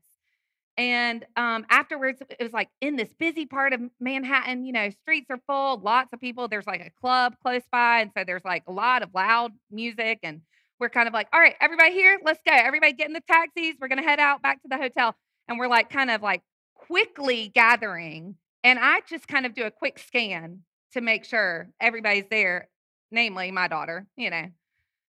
And 0.77 1.25
um, 1.36 1.65
afterwards, 1.70 2.20
it 2.30 2.42
was 2.42 2.53
like 2.53 2.70
in 2.82 2.96
this 2.96 3.13
busy 3.20 3.46
part 3.46 3.74
of 3.74 3.82
Manhattan, 4.00 4.65
you 4.65 4.74
know, 4.74 4.89
streets 5.01 5.27
are 5.30 5.39
full, 5.48 5.80
lots 5.80 6.12
of 6.13 6.20
people. 6.20 6.48
There's 6.48 6.65
like 6.65 6.82
a 6.82 6.89
club 7.00 7.36
close 7.42 7.62
by. 7.72 8.00
And 8.00 8.12
so 8.18 8.24
there's 8.25 8.44
like 8.44 8.63
a 8.68 8.72
lot 8.72 9.03
of 9.03 9.10
loud 9.13 9.51
music. 9.70 10.20
And 10.24 10.42
we're 10.80 10.89
kind 10.89 11.08
of 11.08 11.13
like, 11.13 11.27
all 11.32 11.39
right, 11.39 11.56
everybody 11.62 11.92
here, 11.92 12.20
let's 12.25 12.42
go. 12.46 12.53
Everybody 12.53 12.94
get 12.94 13.08
in 13.08 13.13
the 13.13 13.22
taxis. 13.22 13.75
We're 13.80 13.88
going 13.88 14.01
to 14.01 14.08
head 14.08 14.20
out 14.20 14.42
back 14.42 14.62
to 14.63 14.68
the 14.68 14.77
hotel. 14.77 15.15
And 15.48 15.60
we're 15.60 15.68
like, 15.68 15.89
kind 15.92 16.10
of 16.10 16.22
like 16.24 16.42
quickly 16.75 17.51
gathering. 17.53 18.36
And 18.63 18.80
I 18.80 19.01
just 19.08 19.27
kind 19.27 19.46
of 19.46 19.53
do 19.53 19.63
a 19.65 19.72
quick 19.72 20.00
scan 20.00 20.62
to 20.94 21.01
make 21.01 21.25
sure 21.25 21.70
everybody's 21.80 22.25
there, 22.30 22.70
namely 23.12 23.51
my 23.51 23.68
daughter, 23.68 24.08
you 24.15 24.30
know, 24.30 24.46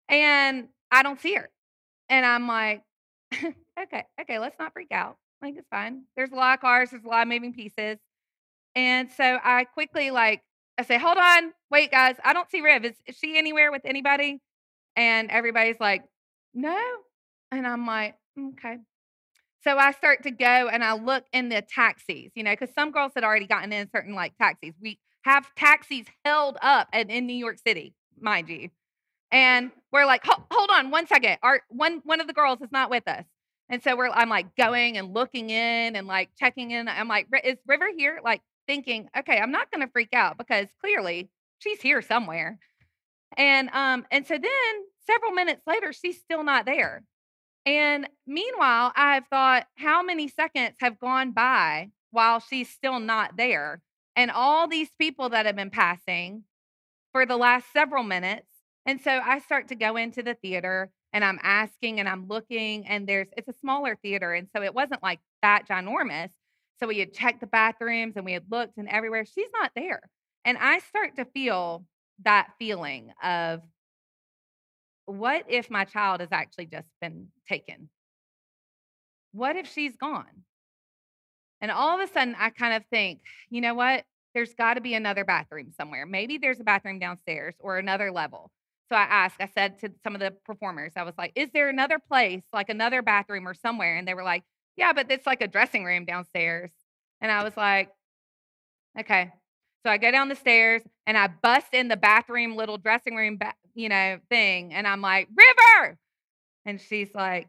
and 0.10 0.68
I 0.92 1.04
don't 1.04 1.20
see 1.20 1.36
her. 1.36 1.50
And 2.10 2.26
I'm 2.26 2.48
like, 2.48 2.84
okay, 3.34 4.06
okay, 4.22 4.40
let's 4.40 4.58
not 4.60 4.74
freak 4.74 4.92
out. 4.92 5.18
Like 5.44 5.56
it's 5.58 5.68
fine. 5.70 6.04
There's 6.16 6.32
a 6.32 6.36
lot 6.36 6.54
of 6.54 6.62
cars, 6.62 6.92
there's 6.92 7.04
a 7.04 7.08
lot 7.08 7.24
of 7.24 7.28
moving 7.28 7.54
pieces. 7.54 7.98
And 8.76 9.12
so 9.12 9.38
I 9.44 9.66
quickly 9.66 10.10
like 10.10 10.42
I 10.78 10.84
say, 10.84 10.98
hold 10.98 11.18
on, 11.18 11.54
wait, 11.70 11.92
guys, 11.92 12.16
I 12.24 12.34
don't 12.34 12.50
see 12.50 12.62
Riv. 12.62 12.86
Is, 12.86 12.96
is 13.06 13.18
she 13.18 13.38
anywhere 13.38 13.72
with 13.72 13.84
anybody? 13.86 14.42
And 14.96 15.30
everybody's 15.30 15.80
like, 15.80 16.04
no. 16.54 16.80
And 17.52 17.68
I'm 17.68 17.86
like, 17.86 18.16
okay. 18.40 18.78
So 19.64 19.78
I 19.78 19.92
start 19.92 20.24
to 20.24 20.32
go 20.32 20.46
and 20.46 20.84
I 20.84 20.94
look 20.96 21.26
in 21.32 21.50
the 21.50 21.62
taxis, 21.62 22.32
you 22.36 22.44
know, 22.44 22.52
because 22.52 22.74
some 22.74 22.92
girls 22.92 23.12
had 23.14 23.24
already 23.24 23.46
gotten 23.46 23.72
in 23.72 23.90
certain 23.92 24.16
like 24.16 24.36
taxis. 24.38 24.74
We 24.82 24.98
have 25.24 25.54
taxis 25.56 26.08
held 26.26 26.58
up 26.62 26.88
in 26.94 27.28
New 27.28 27.36
York 27.36 27.58
City, 27.66 27.94
mind 28.20 28.50
you. 28.50 28.70
And 29.32 29.72
we're 29.92 30.06
like, 30.06 30.24
hold 30.26 30.70
on 30.72 30.90
one 30.90 31.06
second. 31.06 31.38
Our 31.44 31.62
one 31.70 32.02
one 32.04 32.22
of 32.22 32.28
the 32.28 32.34
girls 32.34 32.62
is 32.62 32.72
not 32.72 32.90
with 32.90 33.08
us. 33.08 33.26
And 33.70 33.82
so 33.82 33.96
we're 33.96 34.10
I'm 34.10 34.30
like 34.30 34.56
going 34.56 34.98
and 34.98 35.14
looking 35.14 35.50
in 35.50 35.96
and 35.96 36.08
like 36.08 36.30
checking 36.38 36.72
in. 36.72 36.88
I'm 36.88 37.08
like, 37.08 37.28
is 37.44 37.58
River 37.68 37.88
here? 37.96 38.20
Like 38.24 38.42
thinking, 38.68 39.10
okay, 39.18 39.38
I'm 39.38 39.52
not 39.52 39.72
gonna 39.72 39.90
freak 39.92 40.14
out 40.14 40.38
because 40.38 40.68
clearly 40.82 41.30
she's 41.60 41.82
here 41.82 42.02
somewhere. 42.02 42.60
And 43.38 43.70
um, 43.70 44.06
and 44.12 44.28
so 44.28 44.36
then 44.38 44.74
several 45.06 45.32
minutes 45.32 45.64
later, 45.66 45.94
she's 45.94 46.20
still 46.20 46.44
not 46.44 46.66
there. 46.66 47.04
And 47.66 48.10
meanwhile, 48.28 48.92
I've 48.96 49.28
thought, 49.28 49.68
how 49.76 50.04
many 50.04 50.28
seconds 50.28 50.76
have 50.80 51.00
gone 51.00 51.32
by 51.32 51.90
while 52.12 52.40
she's 52.40 52.70
still 52.70 53.00
not 53.00 53.38
there? 53.38 53.82
And 54.16 54.30
all 54.30 54.68
these 54.68 54.90
people 55.00 55.30
that 55.30 55.46
have 55.46 55.56
been 55.56 55.70
passing 55.70 56.44
for 57.14 57.26
the 57.26 57.38
last 57.38 57.72
several 57.72 58.04
minutes. 58.04 58.48
And 58.86 59.00
so 59.00 59.12
I 59.24 59.40
start 59.40 59.70
to 59.70 59.76
go 59.76 59.96
into 59.96 60.22
the 60.22 60.34
theater 60.34 60.92
and 61.14 61.24
I'm 61.24 61.40
asking 61.42 62.00
and 62.00 62.10
I'm 62.10 62.28
looking, 62.28 62.86
and 62.88 63.08
there's 63.08 63.28
it's 63.38 63.48
a 63.48 63.60
smaller 63.62 63.98
theater. 64.02 64.34
And 64.34 64.48
so 64.56 64.64
it 64.64 64.74
wasn't 64.74 65.04
like 65.04 65.20
that 65.42 65.68
ginormous. 65.70 66.32
So 66.80 66.88
we 66.88 67.00
had 67.00 67.14
checked 67.14 67.40
the 67.40 67.48
bathrooms 67.48 68.16
and 68.18 68.26
we 68.26 68.34
had 68.34 68.44
looked 68.50 68.78
and 68.78 68.90
everywhere. 68.90 69.24
She's 69.26 69.50
not 69.54 69.72
there. 69.76 70.02
And 70.44 70.58
I 70.58 70.80
start 70.80 71.16
to 71.16 71.26
feel 71.26 71.86
that 72.24 72.50
feeling 72.60 73.12
of 73.24 73.62
what 75.06 75.46
if 75.48 75.70
my 75.70 75.86
child 75.86 76.22
has 76.22 76.32
actually 76.32 76.66
just 76.66 76.88
been 77.00 77.28
taken? 77.48 77.90
What 79.32 79.56
if 79.56 79.72
she's 79.72 79.96
gone? 79.96 80.44
And 81.62 81.72
all 81.72 82.00
of 82.00 82.10
a 82.10 82.12
sudden, 82.12 82.36
I 82.38 82.50
kind 82.50 82.74
of 82.74 82.84
think, 82.90 83.22
you 83.50 83.62
know 83.62 83.74
what? 83.74 84.04
There's 84.34 84.54
got 84.54 84.76
to 84.76 84.82
be 84.82 84.96
another 84.96 85.24
bathroom 85.24 85.72
somewhere. 85.78 86.06
Maybe 86.06 86.38
there's 86.38 86.60
a 86.60 86.64
bathroom 86.64 87.00
downstairs 87.00 87.56
or 87.60 87.78
another 87.78 88.12
level. 88.12 88.52
So 88.94 88.98
I 88.98 89.06
asked, 89.06 89.38
I 89.40 89.48
said 89.48 89.80
to 89.80 89.90
some 90.04 90.14
of 90.14 90.22
the 90.22 90.30
performers, 90.46 90.92
I 90.96 91.02
was 91.02 91.16
like, 91.18 91.32
is 91.34 91.50
there 91.52 91.68
another 91.68 91.98
place, 91.98 92.44
like 92.54 92.70
another 92.70 93.02
bathroom 93.02 93.48
or 93.48 93.56
somewhere? 93.56 93.98
And 93.98 94.08
they 94.08 94.14
were 94.14 94.24
like, 94.24 94.44
yeah, 94.78 94.94
but 94.94 95.10
it's 95.10 95.26
like 95.26 95.42
a 95.42 95.48
dressing 95.48 95.84
room 95.84 96.06
downstairs. 96.06 96.70
And 97.20 97.32
I 97.32 97.44
was 97.44 97.58
like, 97.58 97.90
okay. 99.00 99.32
So 99.84 99.92
I 99.92 99.98
go 99.98 100.12
down 100.12 100.30
the 100.30 100.36
stairs 100.36 100.84
and 101.08 101.18
I 101.18 101.26
bust 101.26 101.74
in 101.74 101.88
the 101.88 101.98
bathroom, 101.98 102.56
little 102.56 102.78
dressing 102.78 103.16
room, 103.16 103.38
ba- 103.38 103.56
you 103.74 103.90
know, 103.90 104.20
thing. 104.30 104.76
And 104.76 104.88
I'm 104.88 105.02
like, 105.02 105.28
River. 105.36 105.98
And 106.68 106.80
she's 106.80 107.10
like, 107.16 107.48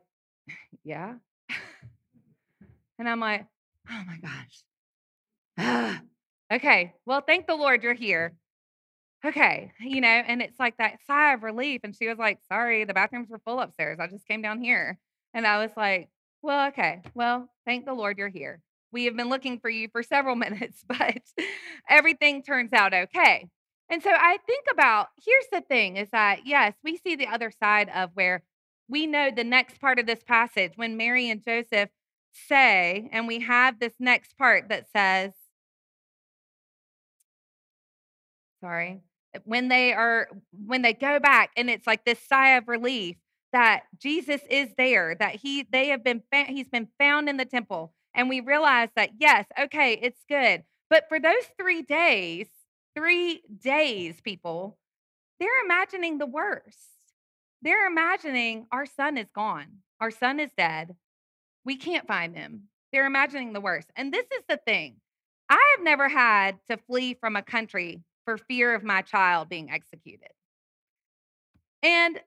yeah. 0.83 1.13
and 2.99 3.07
I'm 3.07 3.21
like, 3.21 3.45
oh 3.91 4.03
my 4.07 4.17
gosh. 5.59 6.01
okay. 6.55 6.95
Well, 7.05 7.21
thank 7.21 7.47
the 7.47 7.55
Lord 7.55 7.83
you're 7.83 7.93
here. 7.93 8.33
Okay. 9.25 9.73
You 9.81 10.01
know, 10.03 10.09
and 10.09 10.43
it's 10.43 10.59
like 10.61 10.77
that 10.77 10.99
sigh 11.07 11.33
of 11.33 11.43
relief. 11.43 11.81
And 11.83 11.97
she 11.97 12.09
was 12.09 12.19
like, 12.19 12.41
sorry, 12.49 12.85
the 12.85 12.93
bathrooms 12.95 13.31
were 13.31 13.39
full 13.39 13.59
upstairs. 13.59 13.99
I 13.99 14.07
just 14.07 14.29
came 14.29 14.43
down 14.43 14.63
here. 14.63 14.99
And 15.33 15.47
I 15.47 15.59
was 15.59 15.71
like, 15.77 16.11
well, 16.43 16.69
okay. 16.69 17.01
Well, 17.15 17.49
thank 17.65 17.87
the 17.87 17.95
Lord 17.95 18.19
you're 18.19 18.29
here. 18.29 18.61
We 18.93 19.07
have 19.07 19.17
been 19.17 19.31
looking 19.31 19.59
for 19.61 19.71
you 19.71 19.89
for 19.91 20.03
several 20.03 20.37
minutes, 20.37 20.85
but 20.87 21.23
everything 21.89 22.43
turns 22.43 22.73
out 22.73 22.93
okay. 22.93 23.49
And 23.91 24.03
so 24.03 24.11
I 24.11 24.39
think 24.47 24.67
about 24.71 25.09
here's 25.25 25.47
the 25.53 25.67
thing 25.67 25.97
is 25.97 26.09
that, 26.11 26.47
yes, 26.47 26.75
we 26.85 26.97
see 26.99 27.17
the 27.17 27.29
other 27.29 27.51
side 27.51 27.91
of 27.95 28.11
where 28.15 28.43
we 28.89 29.07
know 29.07 29.31
the 29.31 29.45
next 29.45 29.81
part 29.81 29.99
of 29.99 30.07
this 30.07 30.23
passage 30.23 30.73
when 30.77 30.97
Mary 30.97 31.31
and 31.31 31.43
Joseph 31.43 31.89
say, 32.33 33.09
and 33.13 33.27
we 33.27 33.41
have 33.41 33.81
this 33.81 33.95
next 33.99 34.37
part 34.37 34.69
that 34.69 34.87
says, 34.95 35.33
sorry, 38.61 39.01
when 39.45 39.69
they 39.69 39.93
are, 39.93 40.29
when 40.67 40.83
they 40.83 40.93
go 40.93 41.19
back 41.21 41.51
and 41.57 41.69
it's 41.69 41.87
like 41.87 42.05
this 42.05 42.19
sigh 42.29 42.57
of 42.57 42.69
relief 42.69 43.17
that 43.53 43.83
Jesus 44.01 44.41
is 44.51 44.69
there, 44.77 45.15
that 45.15 45.37
he, 45.37 45.67
they 45.71 45.89
have 45.89 46.03
been, 46.03 46.23
found, 46.31 46.49
he's 46.49 46.69
been 46.69 46.89
found 46.99 47.29
in 47.29 47.37
the 47.37 47.45
temple. 47.45 47.93
And 48.15 48.29
we 48.29 48.41
realize 48.41 48.89
that, 48.97 49.11
yes, 49.19 49.47
okay, 49.59 49.99
it's 50.01 50.25
good. 50.29 50.65
But 50.91 51.09
for 51.09 51.19
those 51.19 51.45
three 51.59 51.83
days, 51.83 52.47
three 52.97 53.43
days, 53.63 54.21
people, 54.21 54.79
they're 55.41 55.65
imagining 55.65 56.19
the 56.19 56.27
worst. 56.27 56.79
They're 57.63 57.87
imagining 57.87 58.67
our 58.71 58.87
son 58.87 59.17
is 59.17 59.29
gone, 59.35 59.79
our 60.01 60.11
son 60.11 60.39
is 60.39 60.51
dead. 60.57 60.95
We 61.65 61.77
can't 61.77 62.07
find 62.07 62.37
him. 62.37 62.65
They're 62.93 63.07
imagining 63.07 63.53
the 63.53 63.61
worst. 63.61 63.89
And 63.97 64.13
this 64.13 64.27
is 64.37 64.45
the 64.49 64.59
thing 64.59 64.97
I 65.49 65.75
have 65.77 65.85
never 65.85 66.09
had 66.09 66.59
to 66.71 66.77
flee 66.77 67.15
from 67.15 67.37
a 67.37 67.43
country 67.43 68.03
for 68.25 68.39
fear 68.39 68.75
of 68.75 68.83
my 68.83 69.03
child 69.03 69.49
being 69.49 69.71
executed. 69.71 70.31
And, 71.83 72.19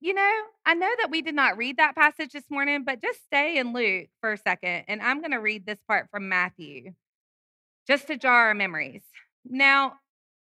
you 0.00 0.14
know, 0.14 0.40
I 0.64 0.74
know 0.74 0.90
that 1.00 1.10
we 1.10 1.22
did 1.22 1.34
not 1.34 1.56
read 1.56 1.76
that 1.76 1.94
passage 1.94 2.32
this 2.32 2.50
morning, 2.50 2.84
but 2.84 3.02
just 3.02 3.22
stay 3.24 3.58
in 3.58 3.72
Luke 3.72 4.08
for 4.20 4.32
a 4.32 4.38
second. 4.38 4.84
And 4.88 5.02
I'm 5.02 5.20
going 5.20 5.32
to 5.32 5.38
read 5.38 5.66
this 5.66 5.78
part 5.86 6.08
from 6.10 6.28
Matthew 6.28 6.92
just 7.86 8.06
to 8.06 8.16
jar 8.16 8.48
our 8.48 8.54
memories. 8.54 9.02
Now, 9.44 9.94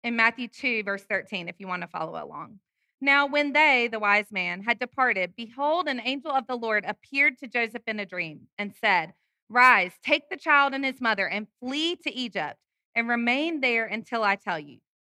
in 0.02 0.16
Matthew 0.16 0.48
2, 0.48 0.82
verse 0.82 1.04
13, 1.08 1.48
if 1.48 1.56
you 1.58 1.68
want 1.68 1.82
to 1.82 1.88
follow 1.88 2.22
along. 2.22 2.60
Now, 3.00 3.26
when 3.26 3.52
they, 3.52 3.88
the 3.90 3.98
wise 3.98 4.30
man, 4.30 4.62
had 4.62 4.78
departed, 4.78 5.34
behold, 5.36 5.86
an 5.86 6.00
angel 6.02 6.30
of 6.30 6.46
the 6.46 6.56
Lord 6.56 6.84
appeared 6.86 7.38
to 7.38 7.46
Joseph 7.46 7.82
in 7.86 8.00
a 8.00 8.06
dream 8.06 8.48
and 8.56 8.72
said, 8.80 9.12
Rise, 9.48 9.92
take 10.02 10.28
the 10.30 10.36
child 10.36 10.72
and 10.74 10.84
his 10.84 11.00
mother, 11.00 11.28
and 11.28 11.46
flee 11.60 11.96
to 11.96 12.12
Egypt, 12.12 12.56
and 12.94 13.08
remain 13.08 13.60
there 13.60 13.84
until 13.84 14.22
I 14.22 14.36
tell 14.36 14.58
you. 14.58 14.78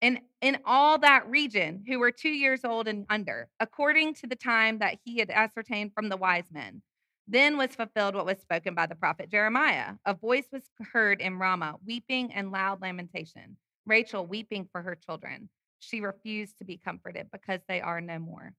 and 0.00 0.20
in 0.40 0.58
all 0.64 0.98
that 0.98 1.28
region 1.28 1.84
who 1.86 1.98
were 1.98 2.12
two 2.12 2.30
years 2.30 2.64
old 2.64 2.88
and 2.88 3.06
under, 3.10 3.48
according 3.60 4.14
to 4.14 4.26
the 4.26 4.36
time 4.36 4.78
that 4.78 4.98
he 5.04 5.18
had 5.18 5.30
ascertained 5.30 5.92
from 5.94 6.08
the 6.08 6.16
wise 6.16 6.50
men. 6.52 6.82
Then 7.26 7.58
was 7.58 7.74
fulfilled 7.74 8.14
what 8.14 8.26
was 8.26 8.38
spoken 8.38 8.74
by 8.74 8.86
the 8.86 8.94
prophet 8.94 9.30
Jeremiah. 9.30 9.94
A 10.06 10.14
voice 10.14 10.46
was 10.52 10.62
heard 10.92 11.20
in 11.20 11.38
Ramah, 11.38 11.76
weeping 11.86 12.32
and 12.32 12.50
loud 12.52 12.80
lamentation, 12.80 13.56
Rachel 13.86 14.26
weeping 14.26 14.68
for 14.72 14.82
her 14.82 14.94
children 14.94 15.48
she 15.80 16.00
refused 16.00 16.58
to 16.58 16.64
be 16.64 16.76
comforted 16.76 17.28
because 17.32 17.60
they 17.68 17.80
are 17.80 18.00
no 18.00 18.18
more. 18.18 18.52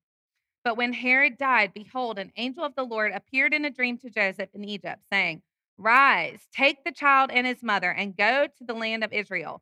But 0.63 0.78
when 0.78 0.93
Herod 0.93 1.38
died, 1.38 1.73
behold, 1.73 2.19
an 2.19 2.32
angel 2.36 2.63
of 2.63 2.75
the 2.75 2.84
Lord 2.84 3.12
appeared 3.13 3.54
in 3.54 3.65
a 3.65 3.69
dream 3.69 3.97
to 3.99 4.10
Joseph 4.10 4.49
in 4.54 4.63
Egypt, 4.65 5.02
saying, 5.12 5.41
Rise, 5.78 6.41
take 6.54 6.84
the 6.84 6.91
child 6.91 7.32
and 7.32 7.47
his 7.47 7.63
mother, 7.63 7.91
and 7.91 8.15
go 8.17 8.47
to 8.47 8.63
the 8.65 8.73
land 8.73 9.04
of 9.04 9.13
Israel, 9.13 9.62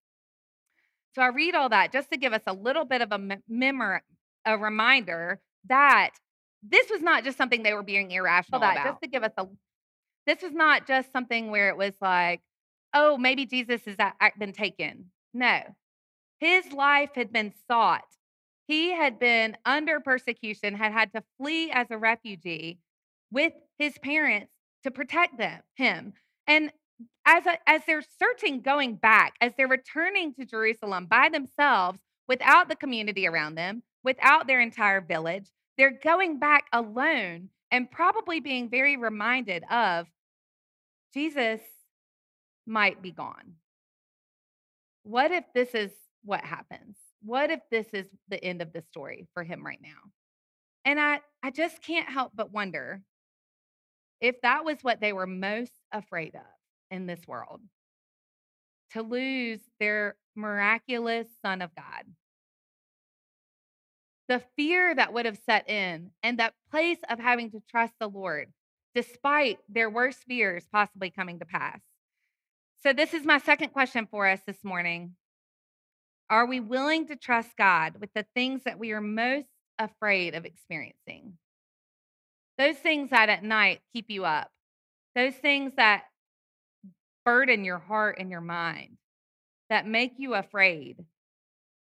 So 1.13 1.21
I 1.21 1.27
read 1.27 1.55
all 1.55 1.69
that 1.69 1.91
just 1.91 2.11
to 2.11 2.17
give 2.17 2.33
us 2.33 2.43
a 2.47 2.53
little 2.53 2.85
bit 2.85 3.01
of 3.01 3.11
a 3.11 3.39
memory, 3.47 3.99
a 4.45 4.57
reminder 4.57 5.39
that 5.67 6.11
this 6.63 6.89
was 6.89 7.01
not 7.01 7.23
just 7.23 7.37
something 7.37 7.63
they 7.63 7.73
were 7.73 7.83
being 7.83 8.11
irrational 8.11 8.61
that, 8.61 8.73
about. 8.73 8.85
Just 8.85 9.01
to 9.03 9.09
give 9.09 9.23
us 9.23 9.33
a, 9.37 9.47
this 10.25 10.41
was 10.41 10.53
not 10.53 10.87
just 10.87 11.11
something 11.11 11.51
where 11.51 11.69
it 11.69 11.77
was 11.77 11.93
like, 12.01 12.41
oh, 12.93 13.17
maybe 13.17 13.45
Jesus 13.45 13.81
has 13.85 13.97
been 14.37 14.53
taken. 14.53 15.05
No, 15.33 15.61
his 16.39 16.71
life 16.71 17.11
had 17.15 17.31
been 17.31 17.53
sought 17.67 18.03
he 18.71 18.93
had 18.93 19.19
been 19.19 19.57
under 19.65 19.99
persecution, 19.99 20.75
had 20.75 20.93
had 20.93 21.11
to 21.11 21.23
flee 21.37 21.71
as 21.71 21.87
a 21.89 21.97
refugee 21.97 22.79
with 23.29 23.51
his 23.77 23.97
parents 23.97 24.49
to 24.83 24.91
protect 24.91 25.37
them, 25.37 25.59
him. 25.75 26.13
And 26.47 26.71
as, 27.25 27.45
a, 27.45 27.57
as 27.67 27.81
they're 27.85 28.03
searching 28.19 28.61
going 28.61 28.95
back, 28.95 29.33
as 29.41 29.53
they're 29.57 29.67
returning 29.67 30.33
to 30.35 30.45
Jerusalem 30.45 31.05
by 31.05 31.29
themselves, 31.29 31.99
without 32.27 32.69
the 32.69 32.75
community 32.75 33.27
around 33.27 33.55
them, 33.55 33.83
without 34.03 34.47
their 34.47 34.61
entire 34.61 35.01
village, 35.01 35.47
they're 35.77 35.99
going 36.03 36.39
back 36.39 36.65
alone 36.73 37.49
and 37.71 37.89
probably 37.89 38.39
being 38.39 38.69
very 38.69 38.97
reminded 38.97 39.63
of 39.69 40.07
Jesus 41.13 41.61
might 42.65 43.01
be 43.01 43.11
gone. 43.11 43.55
What 45.03 45.31
if 45.31 45.43
this 45.53 45.73
is 45.73 45.91
what 46.23 46.43
happens? 46.43 46.95
what 47.23 47.51
if 47.51 47.59
this 47.69 47.87
is 47.93 48.05
the 48.29 48.43
end 48.43 48.61
of 48.61 48.73
the 48.73 48.81
story 48.81 49.27
for 49.33 49.43
him 49.43 49.65
right 49.65 49.79
now? 49.81 49.89
And 50.85 50.99
I, 50.99 51.19
I 51.43 51.51
just 51.51 51.81
can't 51.81 52.09
help 52.09 52.31
but 52.35 52.51
wonder 52.51 53.01
if 54.19 54.41
that 54.41 54.65
was 54.65 54.77
what 54.81 54.99
they 54.99 55.13
were 55.13 55.27
most 55.27 55.73
afraid 55.91 56.35
of 56.35 56.41
in 56.91 57.07
this 57.07 57.21
world 57.27 57.61
to 58.93 59.01
lose 59.01 59.59
their 59.79 60.15
miraculous 60.35 61.27
Son 61.41 61.61
of 61.61 61.73
God. 61.75 62.05
The 64.27 64.41
fear 64.55 64.93
that 64.95 65.13
would 65.13 65.25
have 65.25 65.39
set 65.45 65.69
in 65.69 66.11
and 66.23 66.39
that 66.39 66.53
place 66.69 66.99
of 67.09 67.19
having 67.19 67.51
to 67.51 67.61
trust 67.69 67.93
the 67.99 68.07
Lord, 68.07 68.51
despite 68.95 69.59
their 69.67 69.89
worst 69.89 70.19
fears 70.27 70.65
possibly 70.71 71.09
coming 71.09 71.39
to 71.39 71.45
pass. 71.45 71.79
So, 72.83 72.93
this 72.93 73.13
is 73.13 73.25
my 73.25 73.39
second 73.39 73.69
question 73.69 74.07
for 74.09 74.27
us 74.27 74.39
this 74.45 74.63
morning. 74.63 75.15
Are 76.29 76.45
we 76.45 76.59
willing 76.59 77.07
to 77.07 77.15
trust 77.15 77.49
God 77.57 77.95
with 77.99 78.09
the 78.13 78.25
things 78.33 78.63
that 78.63 78.79
we 78.79 78.93
are 78.93 79.01
most 79.01 79.47
afraid 79.77 80.33
of 80.33 80.45
experiencing? 80.45 81.33
Those 82.57 82.77
things 82.77 83.09
that 83.09 83.29
at 83.29 83.43
night 83.43 83.81
keep 83.91 84.09
you 84.09 84.23
up, 84.23 84.49
those 85.13 85.35
things 85.35 85.73
that 85.75 86.03
burden 87.25 87.65
your 87.65 87.79
heart 87.79 88.17
and 88.19 88.31
your 88.31 88.41
mind, 88.41 88.97
that 89.69 89.87
make 89.87 90.13
you 90.17 90.33
afraid. 90.33 90.97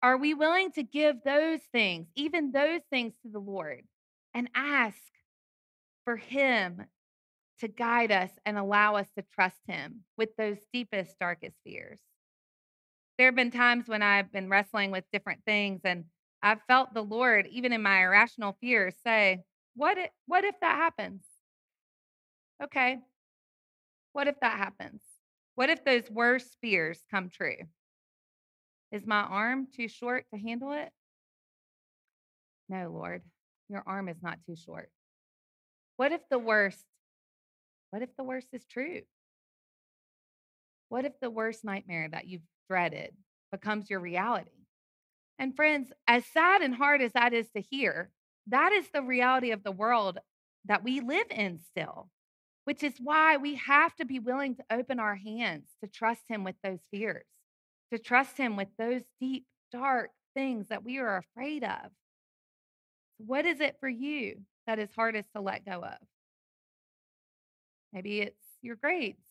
Are 0.01 0.17
we 0.17 0.33
willing 0.33 0.71
to 0.73 0.83
give 0.83 1.23
those 1.23 1.61
things, 1.71 2.07
even 2.15 2.51
those 2.51 2.81
things, 2.89 3.13
to 3.23 3.29
the 3.31 3.39
Lord 3.39 3.83
and 4.33 4.49
ask 4.53 4.97
for 6.05 6.17
Him 6.17 6.85
to 7.59 7.67
guide 7.67 8.11
us 8.11 8.31
and 8.45 8.57
allow 8.57 8.95
us 8.97 9.07
to 9.17 9.23
trust 9.33 9.61
Him 9.67 10.01
with 10.17 10.35
those 10.35 10.57
deepest, 10.73 11.17
darkest 11.19 11.55
fears? 11.63 11.99
there 13.17 13.27
have 13.27 13.35
been 13.35 13.51
times 13.51 13.87
when 13.87 14.01
I've 14.01 14.31
been 14.31 14.49
wrestling 14.49 14.91
with 14.91 15.03
different 15.11 15.41
things 15.45 15.81
and 15.83 16.05
I've 16.41 16.61
felt 16.67 16.93
the 16.93 17.03
Lord, 17.03 17.47
even 17.47 17.71
in 17.71 17.81
my 17.81 18.01
irrational 18.03 18.57
fears, 18.59 18.95
say, 19.05 19.43
What 19.75 19.97
if, 19.97 20.09
what 20.25 20.43
if 20.43 20.55
that 20.61 20.75
happens? 20.75 21.21
Okay. 22.61 22.99
What 24.13 24.27
if 24.27 24.39
that 24.41 24.57
happens? 24.57 25.01
What 25.55 25.69
if 25.69 25.83
those 25.83 26.09
worst 26.09 26.57
fears 26.61 26.99
come 27.11 27.29
true? 27.29 27.57
Is 28.91 29.05
my 29.05 29.21
arm 29.21 29.67
too 29.75 29.87
short 29.87 30.25
to 30.33 30.39
handle 30.39 30.71
it? 30.71 30.89
No, 32.69 32.91
Lord, 32.91 33.21
your 33.69 33.83
arm 33.85 34.09
is 34.09 34.21
not 34.21 34.39
too 34.45 34.55
short. 34.55 34.89
What 35.97 36.11
if 36.11 36.21
the 36.29 36.39
worst, 36.39 36.83
what 37.91 38.01
if 38.01 38.09
the 38.17 38.23
worst 38.23 38.47
is 38.53 38.65
true? 38.65 39.01
What 40.89 41.05
if 41.05 41.13
the 41.19 41.29
worst 41.29 41.63
nightmare 41.63 42.07
that 42.11 42.27
you've 42.27 42.41
dreaded 42.67 43.15
becomes 43.51 43.89
your 43.89 43.99
reality. 43.99 44.49
And 45.39 45.55
friends, 45.55 45.91
as 46.07 46.25
sad 46.25 46.61
and 46.61 46.73
hard 46.73 47.01
as 47.01 47.13
that 47.13 47.33
is 47.33 47.49
to 47.55 47.61
hear, 47.61 48.09
that 48.47 48.71
is 48.73 48.87
the 48.93 49.01
reality 49.01 49.51
of 49.51 49.63
the 49.63 49.71
world 49.71 50.17
that 50.65 50.83
we 50.83 51.01
live 51.01 51.27
in 51.29 51.59
still, 51.59 52.09
which 52.65 52.83
is 52.83 52.93
why 52.99 53.37
we 53.37 53.55
have 53.55 53.95
to 53.95 54.05
be 54.05 54.19
willing 54.19 54.55
to 54.55 54.63
open 54.71 54.99
our 54.99 55.15
hands 55.15 55.67
to 55.81 55.89
trust 55.89 56.23
Him 56.27 56.43
with 56.43 56.55
those 56.63 56.79
fears, 56.91 57.25
to 57.91 57.99
trust 57.99 58.37
Him 58.37 58.55
with 58.55 58.69
those 58.77 59.01
deep, 59.19 59.45
dark 59.71 60.11
things 60.33 60.67
that 60.69 60.83
we 60.83 60.99
are 60.99 61.17
afraid 61.17 61.63
of. 61.63 61.91
What 63.17 63.45
is 63.45 63.59
it 63.59 63.77
for 63.79 63.89
you 63.89 64.41
that 64.67 64.79
is 64.79 64.89
hardest 64.95 65.29
to 65.35 65.41
let 65.41 65.65
go 65.65 65.83
of? 65.83 65.97
Maybe 67.91 68.21
it's 68.21 68.43
your 68.61 68.75
grades. 68.75 69.27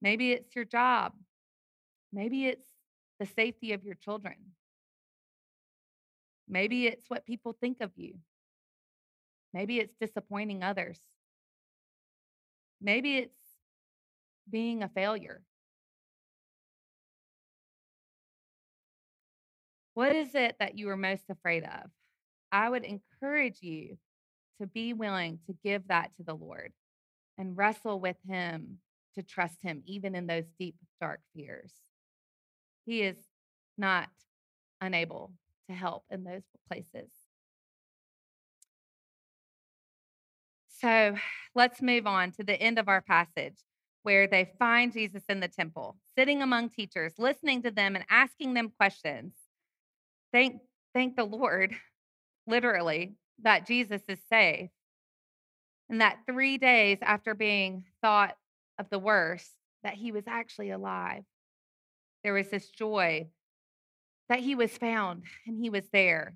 Maybe 0.00 0.32
it's 0.32 0.54
your 0.54 0.64
job. 0.64 1.12
Maybe 2.12 2.46
it's 2.46 2.66
the 3.18 3.26
safety 3.26 3.72
of 3.72 3.84
your 3.84 3.94
children. 3.94 4.36
Maybe 6.48 6.86
it's 6.86 7.10
what 7.10 7.26
people 7.26 7.56
think 7.60 7.80
of 7.80 7.90
you. 7.96 8.14
Maybe 9.52 9.80
it's 9.80 9.96
disappointing 10.00 10.62
others. 10.62 11.00
Maybe 12.80 13.16
it's 13.18 13.32
being 14.50 14.82
a 14.82 14.88
failure. 14.88 15.42
What 19.94 20.14
is 20.14 20.34
it 20.34 20.56
that 20.60 20.76
you 20.78 20.90
are 20.90 20.96
most 20.96 21.30
afraid 21.30 21.64
of? 21.64 21.90
I 22.52 22.68
would 22.68 22.84
encourage 22.84 23.62
you 23.62 23.96
to 24.60 24.66
be 24.66 24.92
willing 24.92 25.38
to 25.46 25.54
give 25.64 25.88
that 25.88 26.14
to 26.16 26.22
the 26.22 26.34
Lord 26.34 26.72
and 27.38 27.56
wrestle 27.56 27.98
with 27.98 28.16
Him 28.28 28.78
to 29.14 29.22
trust 29.22 29.62
Him, 29.62 29.82
even 29.86 30.14
in 30.14 30.26
those 30.26 30.44
deep, 30.58 30.76
dark 31.00 31.20
fears. 31.34 31.72
He 32.84 33.02
is 33.02 33.16
not 33.78 34.08
unable 34.80 35.32
to 35.68 35.74
help 35.74 36.04
in 36.10 36.24
those 36.24 36.44
places. 36.68 37.10
So 40.80 41.16
let's 41.54 41.82
move 41.82 42.06
on 42.06 42.32
to 42.32 42.44
the 42.44 42.60
end 42.60 42.78
of 42.78 42.88
our 42.88 43.00
passage 43.02 43.56
where 44.02 44.28
they 44.28 44.52
find 44.58 44.92
Jesus 44.92 45.24
in 45.28 45.40
the 45.40 45.48
temple, 45.48 45.96
sitting 46.16 46.40
among 46.40 46.68
teachers, 46.68 47.14
listening 47.18 47.62
to 47.62 47.72
them 47.72 47.96
and 47.96 48.04
asking 48.08 48.54
them 48.54 48.72
questions. 48.78 49.34
Thank, 50.32 50.60
thank 50.94 51.16
the 51.16 51.24
Lord, 51.24 51.74
literally, 52.46 53.16
that 53.42 53.66
Jesus 53.66 54.02
is 54.08 54.20
safe. 54.28 54.70
And 55.88 56.00
that 56.00 56.18
three 56.26 56.56
days 56.56 56.98
after 57.02 57.34
being 57.34 57.84
thought 58.00 58.36
of 58.78 58.88
the 58.90 58.98
worst, 58.98 59.50
that 59.82 59.94
he 59.94 60.12
was 60.12 60.24
actually 60.26 60.70
alive 60.70 61.24
there 62.26 62.34
was 62.34 62.48
this 62.48 62.68
joy 62.70 63.28
that 64.28 64.40
he 64.40 64.56
was 64.56 64.76
found 64.76 65.22
and 65.46 65.62
he 65.62 65.70
was 65.70 65.84
there. 65.92 66.34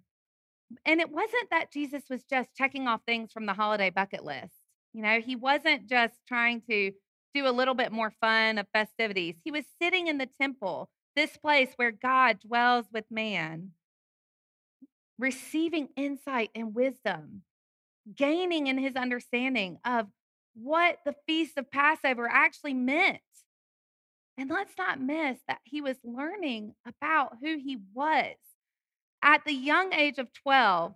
And 0.84 1.00
it 1.00 1.10
wasn't 1.10 1.50
that 1.50 1.72
Jesus 1.72 2.02
was 2.08 2.22
just 2.24 2.54
checking 2.56 2.86
off 2.86 3.00
things 3.06 3.32
from 3.32 3.46
the 3.46 3.52
holiday 3.52 3.90
bucket 3.90 4.24
list. 4.24 4.54
You 4.92 5.02
know, 5.02 5.20
he 5.20 5.36
wasn't 5.36 5.88
just 5.88 6.14
trying 6.26 6.62
to 6.68 6.92
do 7.34 7.46
a 7.46 7.52
little 7.52 7.74
bit 7.74 7.92
more 7.92 8.12
fun 8.20 8.58
of 8.58 8.66
festivities. 8.72 9.36
He 9.44 9.50
was 9.50 9.64
sitting 9.80 10.08
in 10.08 10.18
the 10.18 10.28
temple, 10.40 10.90
this 11.16 11.36
place 11.36 11.70
where 11.76 11.92
God 11.92 12.40
dwells 12.40 12.86
with 12.92 13.04
man, 13.10 13.70
receiving 15.18 15.88
insight 15.96 16.50
and 16.54 16.74
wisdom, 16.74 17.42
gaining 18.16 18.66
in 18.66 18.78
his 18.78 18.96
understanding 18.96 19.78
of 19.84 20.06
what 20.54 20.98
the 21.04 21.14
feast 21.26 21.56
of 21.56 21.70
Passover 21.70 22.28
actually 22.28 22.74
meant 22.74 23.20
and 24.40 24.48
let's 24.48 24.72
not 24.78 24.98
miss 24.98 25.38
that 25.48 25.60
he 25.64 25.82
was 25.82 25.98
learning 26.02 26.74
about 26.86 27.36
who 27.42 27.58
he 27.58 27.76
was. 27.92 28.36
At 29.22 29.44
the 29.44 29.52
young 29.52 29.92
age 29.92 30.18
of 30.18 30.32
12, 30.32 30.94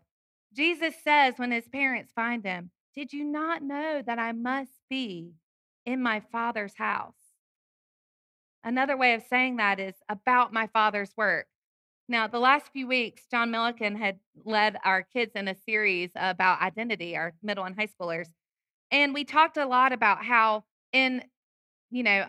Jesus 0.57 0.95
says 1.03 1.35
when 1.37 1.51
his 1.51 1.69
parents 1.69 2.13
find 2.15 2.45
him, 2.45 2.71
Did 2.95 3.13
you 3.13 3.25
not 3.25 3.63
know 3.63 4.03
that 4.07 4.19
I 4.19 4.33
must 4.33 4.73
be 4.89 5.33
in 5.85 6.03
my 6.03 6.21
father's 6.33 6.77
house? 6.77 7.15
Another 8.63 8.97
way 8.97 9.15
of 9.15 9.23
saying 9.29 9.57
that 9.57 9.79
is 9.79 9.95
about 10.09 10.53
my 10.53 10.69
father's 10.69 11.13
work. 11.17 11.47
Now, 12.09 12.27
the 12.27 12.39
last 12.39 12.71
few 12.73 12.87
weeks, 12.87 13.23
John 13.31 13.51
Milliken 13.51 13.97
had 13.97 14.19
led 14.45 14.77
our 14.85 15.03
kids 15.03 15.33
in 15.35 15.49
a 15.49 15.55
series 15.55 16.11
about 16.15 16.63
identity, 16.63 17.17
our 17.17 17.35
middle 17.43 17.65
and 17.65 17.75
high 17.77 17.89
schoolers. 17.89 18.29
And 18.91 19.13
we 19.13 19.25
talked 19.25 19.57
a 19.57 19.67
lot 19.67 19.93
about 19.93 20.25
how 20.25 20.65
in, 20.93 21.25
you 21.91 22.03
know, 22.03 22.27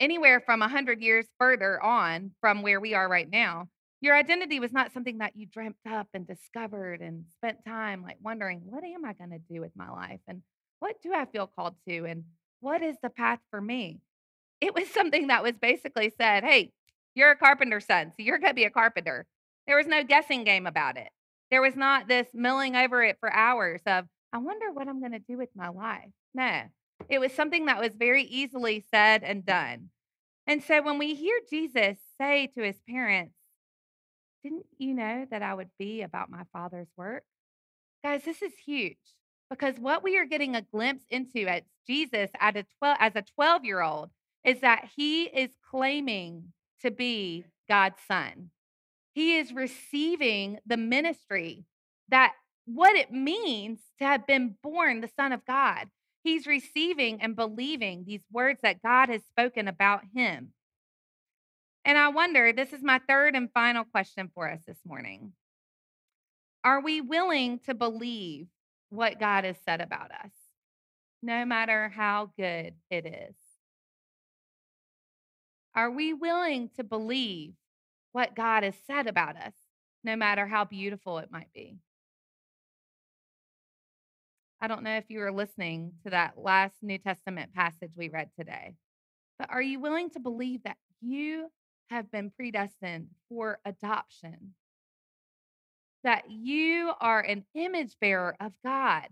anywhere 0.00 0.40
from 0.40 0.60
100 0.60 1.00
years 1.00 1.26
further 1.38 1.82
on 1.82 2.32
from 2.40 2.62
where 2.62 2.80
we 2.80 2.94
are 2.94 3.08
right 3.08 3.28
now, 3.30 3.68
Your 4.00 4.16
identity 4.16 4.60
was 4.60 4.72
not 4.72 4.92
something 4.92 5.18
that 5.18 5.34
you 5.34 5.46
dreamt 5.46 5.76
up 5.90 6.06
and 6.14 6.26
discovered 6.26 7.00
and 7.00 7.24
spent 7.36 7.64
time 7.64 8.02
like 8.02 8.18
wondering, 8.22 8.60
what 8.64 8.84
am 8.84 9.04
I 9.04 9.12
going 9.12 9.30
to 9.30 9.40
do 9.52 9.60
with 9.60 9.72
my 9.74 9.90
life? 9.90 10.20
And 10.28 10.42
what 10.78 11.02
do 11.02 11.12
I 11.12 11.24
feel 11.26 11.50
called 11.54 11.74
to? 11.88 12.04
And 12.04 12.24
what 12.60 12.82
is 12.82 12.96
the 13.02 13.10
path 13.10 13.40
for 13.50 13.60
me? 13.60 14.00
It 14.60 14.74
was 14.74 14.88
something 14.94 15.28
that 15.28 15.42
was 15.42 15.54
basically 15.60 16.12
said, 16.16 16.44
hey, 16.44 16.72
you're 17.14 17.32
a 17.32 17.36
carpenter's 17.36 17.86
son, 17.86 18.12
so 18.16 18.22
you're 18.22 18.38
going 18.38 18.50
to 18.50 18.54
be 18.54 18.64
a 18.64 18.70
carpenter. 18.70 19.26
There 19.66 19.76
was 19.76 19.86
no 19.86 20.04
guessing 20.04 20.44
game 20.44 20.66
about 20.66 20.96
it. 20.96 21.08
There 21.50 21.62
was 21.62 21.74
not 21.74 22.06
this 22.06 22.28
milling 22.32 22.76
over 22.76 23.02
it 23.02 23.16
for 23.18 23.32
hours 23.32 23.80
of, 23.86 24.04
I 24.32 24.38
wonder 24.38 24.70
what 24.72 24.86
I'm 24.86 25.00
going 25.00 25.12
to 25.12 25.18
do 25.18 25.36
with 25.36 25.48
my 25.56 25.68
life. 25.68 26.10
No, 26.34 26.62
it 27.08 27.18
was 27.18 27.32
something 27.32 27.66
that 27.66 27.80
was 27.80 27.94
very 27.96 28.22
easily 28.22 28.84
said 28.90 29.24
and 29.24 29.44
done. 29.44 29.90
And 30.46 30.62
so 30.62 30.82
when 30.82 30.98
we 30.98 31.14
hear 31.14 31.38
Jesus 31.50 31.98
say 32.20 32.50
to 32.56 32.62
his 32.62 32.76
parents, 32.88 33.34
Didn't 34.48 34.66
you 34.78 34.94
know 34.94 35.26
that 35.30 35.42
I 35.42 35.52
would 35.52 35.68
be 35.78 36.00
about 36.00 36.30
my 36.30 36.44
father's 36.54 36.88
work? 36.96 37.22
Guys, 38.02 38.22
this 38.24 38.40
is 38.40 38.52
huge 38.64 38.96
because 39.50 39.78
what 39.78 40.02
we 40.02 40.16
are 40.16 40.24
getting 40.24 40.56
a 40.56 40.62
glimpse 40.62 41.04
into 41.10 41.46
at 41.46 41.64
Jesus 41.86 42.30
at 42.40 42.56
a 42.56 42.64
12, 42.78 42.96
as 42.98 43.12
a 43.14 43.24
12 43.34 43.66
year 43.66 43.82
old 43.82 44.08
is 44.46 44.60
that 44.60 44.88
he 44.96 45.24
is 45.24 45.50
claiming 45.70 46.54
to 46.80 46.90
be 46.90 47.44
God's 47.68 47.98
son. 48.08 48.48
He 49.12 49.36
is 49.36 49.52
receiving 49.52 50.60
the 50.64 50.78
ministry 50.78 51.66
that 52.08 52.32
what 52.64 52.96
it 52.96 53.12
means 53.12 53.80
to 53.98 54.06
have 54.06 54.26
been 54.26 54.54
born 54.62 55.02
the 55.02 55.10
son 55.14 55.32
of 55.32 55.44
God. 55.44 55.88
He's 56.22 56.46
receiving 56.46 57.20
and 57.20 57.36
believing 57.36 58.04
these 58.06 58.24
words 58.32 58.60
that 58.62 58.82
God 58.82 59.10
has 59.10 59.20
spoken 59.26 59.68
about 59.68 60.04
him. 60.14 60.54
And 61.84 61.96
I 61.96 62.08
wonder, 62.08 62.52
this 62.52 62.72
is 62.72 62.82
my 62.82 63.00
third 63.08 63.34
and 63.34 63.50
final 63.52 63.84
question 63.84 64.30
for 64.34 64.50
us 64.50 64.60
this 64.66 64.78
morning. 64.84 65.32
Are 66.64 66.80
we 66.82 67.00
willing 67.00 67.60
to 67.60 67.74
believe 67.74 68.48
what 68.90 69.20
God 69.20 69.44
has 69.44 69.56
said 69.64 69.80
about 69.80 70.10
us, 70.10 70.30
no 71.22 71.44
matter 71.44 71.88
how 71.88 72.30
good 72.36 72.74
it 72.90 73.06
is? 73.06 73.34
Are 75.74 75.90
we 75.90 76.12
willing 76.12 76.70
to 76.76 76.84
believe 76.84 77.52
what 78.12 78.34
God 78.34 78.64
has 78.64 78.74
said 78.86 79.06
about 79.06 79.36
us, 79.36 79.54
no 80.02 80.16
matter 80.16 80.46
how 80.46 80.64
beautiful 80.64 81.18
it 81.18 81.30
might 81.30 81.52
be? 81.54 81.76
I 84.60 84.66
don't 84.66 84.82
know 84.82 84.96
if 84.96 85.04
you 85.08 85.20
were 85.20 85.32
listening 85.32 85.92
to 86.02 86.10
that 86.10 86.36
last 86.36 86.74
New 86.82 86.98
Testament 86.98 87.54
passage 87.54 87.92
we 87.96 88.08
read 88.08 88.30
today, 88.36 88.74
but 89.38 89.50
are 89.50 89.62
you 89.62 89.78
willing 89.78 90.10
to 90.10 90.20
believe 90.20 90.64
that 90.64 90.76
you 91.00 91.48
have 91.90 92.10
been 92.10 92.30
predestined 92.30 93.08
for 93.28 93.58
adoption? 93.64 94.54
That 96.04 96.30
you 96.30 96.92
are 97.00 97.20
an 97.20 97.44
image 97.54 97.96
bearer 98.00 98.36
of 98.40 98.52
God, 98.64 99.08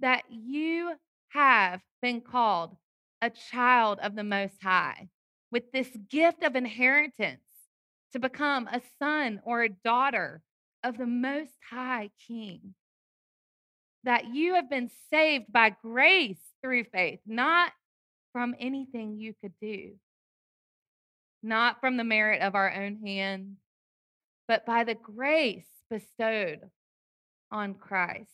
that 0.00 0.24
you 0.28 0.94
have 1.28 1.80
been 2.02 2.20
called 2.20 2.76
a 3.22 3.30
child 3.30 3.98
of 4.02 4.16
the 4.16 4.24
Most 4.24 4.62
High 4.62 5.08
with 5.52 5.72
this 5.72 5.88
gift 6.08 6.42
of 6.42 6.56
inheritance 6.56 7.42
to 8.12 8.18
become 8.18 8.66
a 8.66 8.80
son 8.98 9.40
or 9.44 9.62
a 9.62 9.68
daughter 9.68 10.42
of 10.82 10.98
the 10.98 11.06
Most 11.06 11.52
High 11.70 12.10
King. 12.26 12.74
That 14.04 14.34
you 14.34 14.54
have 14.54 14.70
been 14.70 14.90
saved 15.12 15.52
by 15.52 15.76
grace 15.82 16.40
through 16.62 16.84
faith, 16.84 17.20
not 17.26 17.72
from 18.32 18.54
anything 18.58 19.16
you 19.18 19.34
could 19.42 19.52
do, 19.60 19.92
not 21.42 21.80
from 21.80 21.96
the 21.96 22.04
merit 22.04 22.42
of 22.42 22.54
our 22.54 22.72
own 22.72 22.96
hand, 23.04 23.56
but 24.46 24.66
by 24.66 24.84
the 24.84 24.94
grace 24.94 25.68
bestowed 25.88 26.60
on 27.50 27.74
Christ 27.74 28.30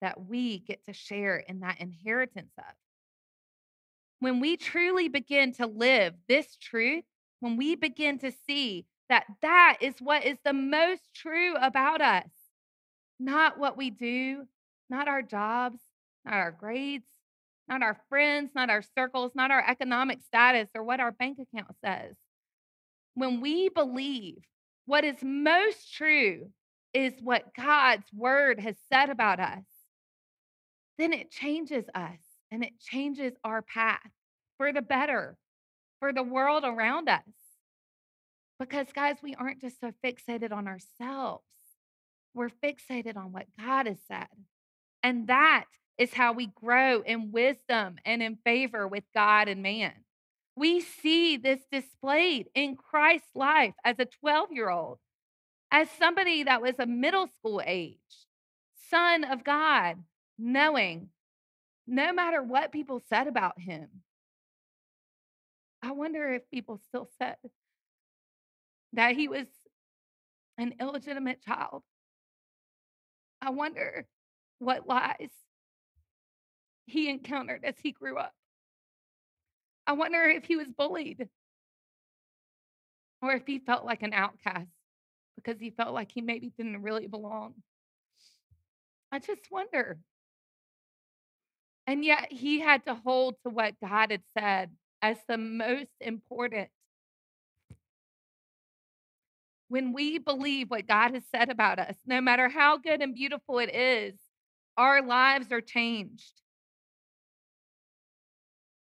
that 0.00 0.26
we 0.26 0.58
get 0.58 0.84
to 0.86 0.92
share 0.92 1.36
in 1.36 1.60
that 1.60 1.80
inheritance 1.80 2.52
of. 2.58 2.74
When 4.20 4.40
we 4.40 4.56
truly 4.56 5.08
begin 5.08 5.52
to 5.54 5.66
live 5.66 6.14
this 6.28 6.56
truth, 6.56 7.04
when 7.40 7.56
we 7.56 7.74
begin 7.74 8.18
to 8.20 8.32
see 8.46 8.86
that 9.08 9.24
that 9.42 9.78
is 9.80 9.94
what 10.00 10.24
is 10.24 10.38
the 10.44 10.52
most 10.52 11.02
true 11.14 11.54
about 11.56 12.00
us, 12.00 12.28
not 13.18 13.58
what 13.58 13.76
we 13.76 13.90
do, 13.90 14.46
not 14.88 15.08
our 15.08 15.22
jobs, 15.22 15.80
not 16.24 16.34
our 16.34 16.52
grades, 16.52 17.08
not 17.68 17.82
our 17.82 17.98
friends, 18.08 18.50
not 18.54 18.70
our 18.70 18.82
circles, 18.96 19.32
not 19.34 19.50
our 19.50 19.64
economic 19.66 20.20
status 20.22 20.68
or 20.74 20.82
what 20.82 21.00
our 21.00 21.12
bank 21.12 21.38
account 21.38 21.74
says. 21.84 22.14
When 23.14 23.40
we 23.40 23.68
believe 23.68 24.38
what 24.86 25.04
is 25.04 25.16
most 25.22 25.94
true 25.94 26.50
is 26.92 27.14
what 27.20 27.54
God's 27.54 28.06
word 28.12 28.60
has 28.60 28.76
said 28.92 29.10
about 29.10 29.40
us, 29.40 29.64
then 30.98 31.12
it 31.12 31.30
changes 31.30 31.84
us 31.94 32.18
and 32.50 32.62
it 32.62 32.78
changes 32.78 33.32
our 33.42 33.62
path 33.62 34.10
for 34.58 34.72
the 34.72 34.82
better, 34.82 35.36
for 36.00 36.12
the 36.12 36.22
world 36.22 36.64
around 36.64 37.08
us. 37.08 37.22
Because, 38.60 38.86
guys, 38.94 39.16
we 39.22 39.34
aren't 39.34 39.60
just 39.60 39.80
so 39.80 39.90
fixated 40.04 40.52
on 40.52 40.68
ourselves 40.68 41.42
we're 42.34 42.50
fixated 42.50 43.16
on 43.16 43.32
what 43.32 43.46
God 43.58 43.86
has 43.86 43.98
said. 44.08 44.26
And 45.02 45.28
that 45.28 45.64
is 45.98 46.12
how 46.12 46.32
we 46.32 46.46
grow 46.46 47.00
in 47.02 47.32
wisdom 47.32 47.96
and 48.04 48.22
in 48.22 48.36
favor 48.44 48.86
with 48.88 49.04
God 49.14 49.48
and 49.48 49.62
man. 49.62 49.92
We 50.56 50.80
see 50.80 51.36
this 51.36 51.60
displayed 51.70 52.46
in 52.54 52.76
Christ's 52.76 53.34
life 53.34 53.74
as 53.84 53.96
a 53.98 54.06
12 54.06 54.52
year 54.52 54.70
old, 54.70 54.98
as 55.70 55.88
somebody 55.98 56.44
that 56.44 56.62
was 56.62 56.74
a 56.78 56.86
middle 56.86 57.28
school 57.38 57.62
age, 57.64 57.98
son 58.90 59.24
of 59.24 59.44
God, 59.44 59.96
knowing 60.38 61.08
no 61.86 62.12
matter 62.12 62.42
what 62.42 62.72
people 62.72 63.02
said 63.08 63.26
about 63.26 63.58
him. 63.60 63.88
I 65.82 65.92
wonder 65.92 66.32
if 66.34 66.50
people 66.50 66.80
still 66.88 67.08
said 67.18 67.36
that 68.94 69.16
he 69.16 69.28
was 69.28 69.46
an 70.56 70.74
illegitimate 70.80 71.42
child 71.42 71.82
I 73.44 73.50
wonder 73.50 74.06
what 74.58 74.88
lies 74.88 75.28
he 76.86 77.08
encountered 77.08 77.64
as 77.64 77.74
he 77.82 77.92
grew 77.92 78.18
up. 78.18 78.32
I 79.86 79.92
wonder 79.92 80.22
if 80.22 80.44
he 80.44 80.56
was 80.56 80.68
bullied 80.68 81.28
or 83.22 83.32
if 83.32 83.46
he 83.46 83.58
felt 83.58 83.84
like 83.84 84.02
an 84.02 84.12
outcast 84.12 84.68
because 85.36 85.60
he 85.60 85.70
felt 85.70 85.94
like 85.94 86.10
he 86.12 86.20
maybe 86.20 86.52
didn't 86.56 86.82
really 86.82 87.06
belong. 87.06 87.54
I 89.12 89.18
just 89.18 89.50
wonder. 89.50 89.98
And 91.86 92.04
yet 92.04 92.28
he 92.30 92.60
had 92.60 92.84
to 92.86 92.94
hold 92.94 93.36
to 93.42 93.50
what 93.50 93.74
God 93.80 94.10
had 94.10 94.22
said 94.36 94.70
as 95.02 95.18
the 95.28 95.36
most 95.36 95.90
important 96.00 96.68
when 99.68 99.92
we 99.92 100.18
believe 100.18 100.70
what 100.70 100.86
God 100.86 101.14
has 101.14 101.24
said 101.34 101.50
about 101.50 101.78
us, 101.78 101.96
no 102.06 102.20
matter 102.20 102.48
how 102.48 102.76
good 102.78 103.02
and 103.02 103.14
beautiful 103.14 103.58
it 103.58 103.74
is, 103.74 104.14
our 104.76 105.02
lives 105.02 105.50
are 105.52 105.60
changed. 105.60 106.43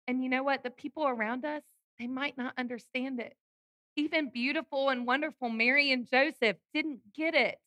And 0.08 0.22
you 0.22 0.28
know 0.28 0.42
what? 0.42 0.62
The 0.62 0.70
people 0.70 1.06
around 1.06 1.44
us, 1.44 1.62
they 1.98 2.06
might 2.06 2.38
not 2.38 2.54
understand 2.58 3.20
it. 3.20 3.36
Even 3.96 4.30
beautiful 4.30 4.90
and 4.90 5.06
wonderful 5.06 5.48
Mary 5.48 5.92
and 5.92 6.08
Joseph 6.08 6.56
didn't 6.74 7.00
get 7.14 7.34
it. 7.34 7.58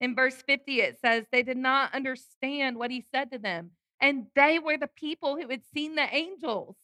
In 0.00 0.14
verse 0.14 0.36
50, 0.46 0.80
it 0.80 0.98
says 1.00 1.24
they 1.30 1.42
did 1.42 1.56
not 1.56 1.94
understand 1.94 2.76
what 2.76 2.90
he 2.90 3.04
said 3.12 3.32
to 3.32 3.38
them. 3.38 3.70
And 4.00 4.26
they 4.34 4.58
were 4.58 4.76
the 4.76 4.88
people 4.88 5.36
who 5.36 5.48
had 5.48 5.62
seen 5.72 5.94
the 5.94 6.14
angels. 6.14 6.76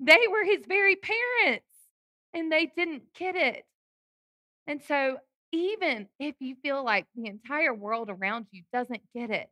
They 0.00 0.20
were 0.30 0.44
his 0.44 0.64
very 0.66 0.96
parents, 0.96 1.66
and 2.32 2.50
they 2.50 2.66
didn't 2.76 3.14
get 3.14 3.36
it. 3.36 3.64
And 4.66 4.80
so, 4.88 5.18
even 5.52 6.08
if 6.18 6.34
you 6.40 6.56
feel 6.62 6.84
like 6.84 7.06
the 7.14 7.26
entire 7.26 7.72
world 7.72 8.08
around 8.10 8.46
you 8.50 8.62
doesn't 8.72 9.02
get 9.14 9.30
it, 9.30 9.48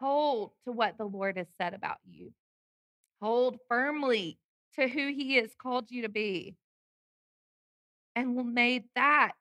hold 0.00 0.52
to 0.64 0.72
what 0.72 0.98
the 0.98 1.04
Lord 1.04 1.36
has 1.36 1.46
said 1.60 1.74
about 1.74 1.98
you. 2.08 2.32
Hold 3.20 3.58
firmly 3.68 4.38
to 4.78 4.88
who 4.88 5.08
He 5.08 5.36
has 5.36 5.50
called 5.60 5.90
you 5.90 6.02
to 6.02 6.08
be. 6.08 6.56
And 8.14 8.54
may 8.54 8.84
that 8.94 9.32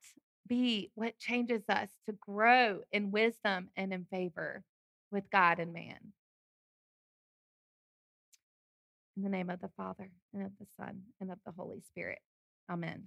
be 0.48 0.92
what 0.96 1.18
changes 1.18 1.64
us 1.70 1.90
to 2.06 2.14
grow 2.14 2.82
in 2.92 3.12
wisdom 3.12 3.70
and 3.76 3.94
in 3.94 4.06
favor 4.06 4.64
with 5.12 5.30
God 5.32 5.60
and 5.60 5.74
man. 5.74 6.14
In 9.18 9.24
the 9.24 9.30
name 9.30 9.50
of 9.50 9.62
the 9.62 9.70
Father, 9.78 10.10
and 10.34 10.44
of 10.44 10.52
the 10.60 10.68
Son, 10.78 11.02
and 11.22 11.32
of 11.32 11.38
the 11.46 11.54
Holy 11.54 11.82
Spirit. 11.90 12.20
Amen. 12.70 13.04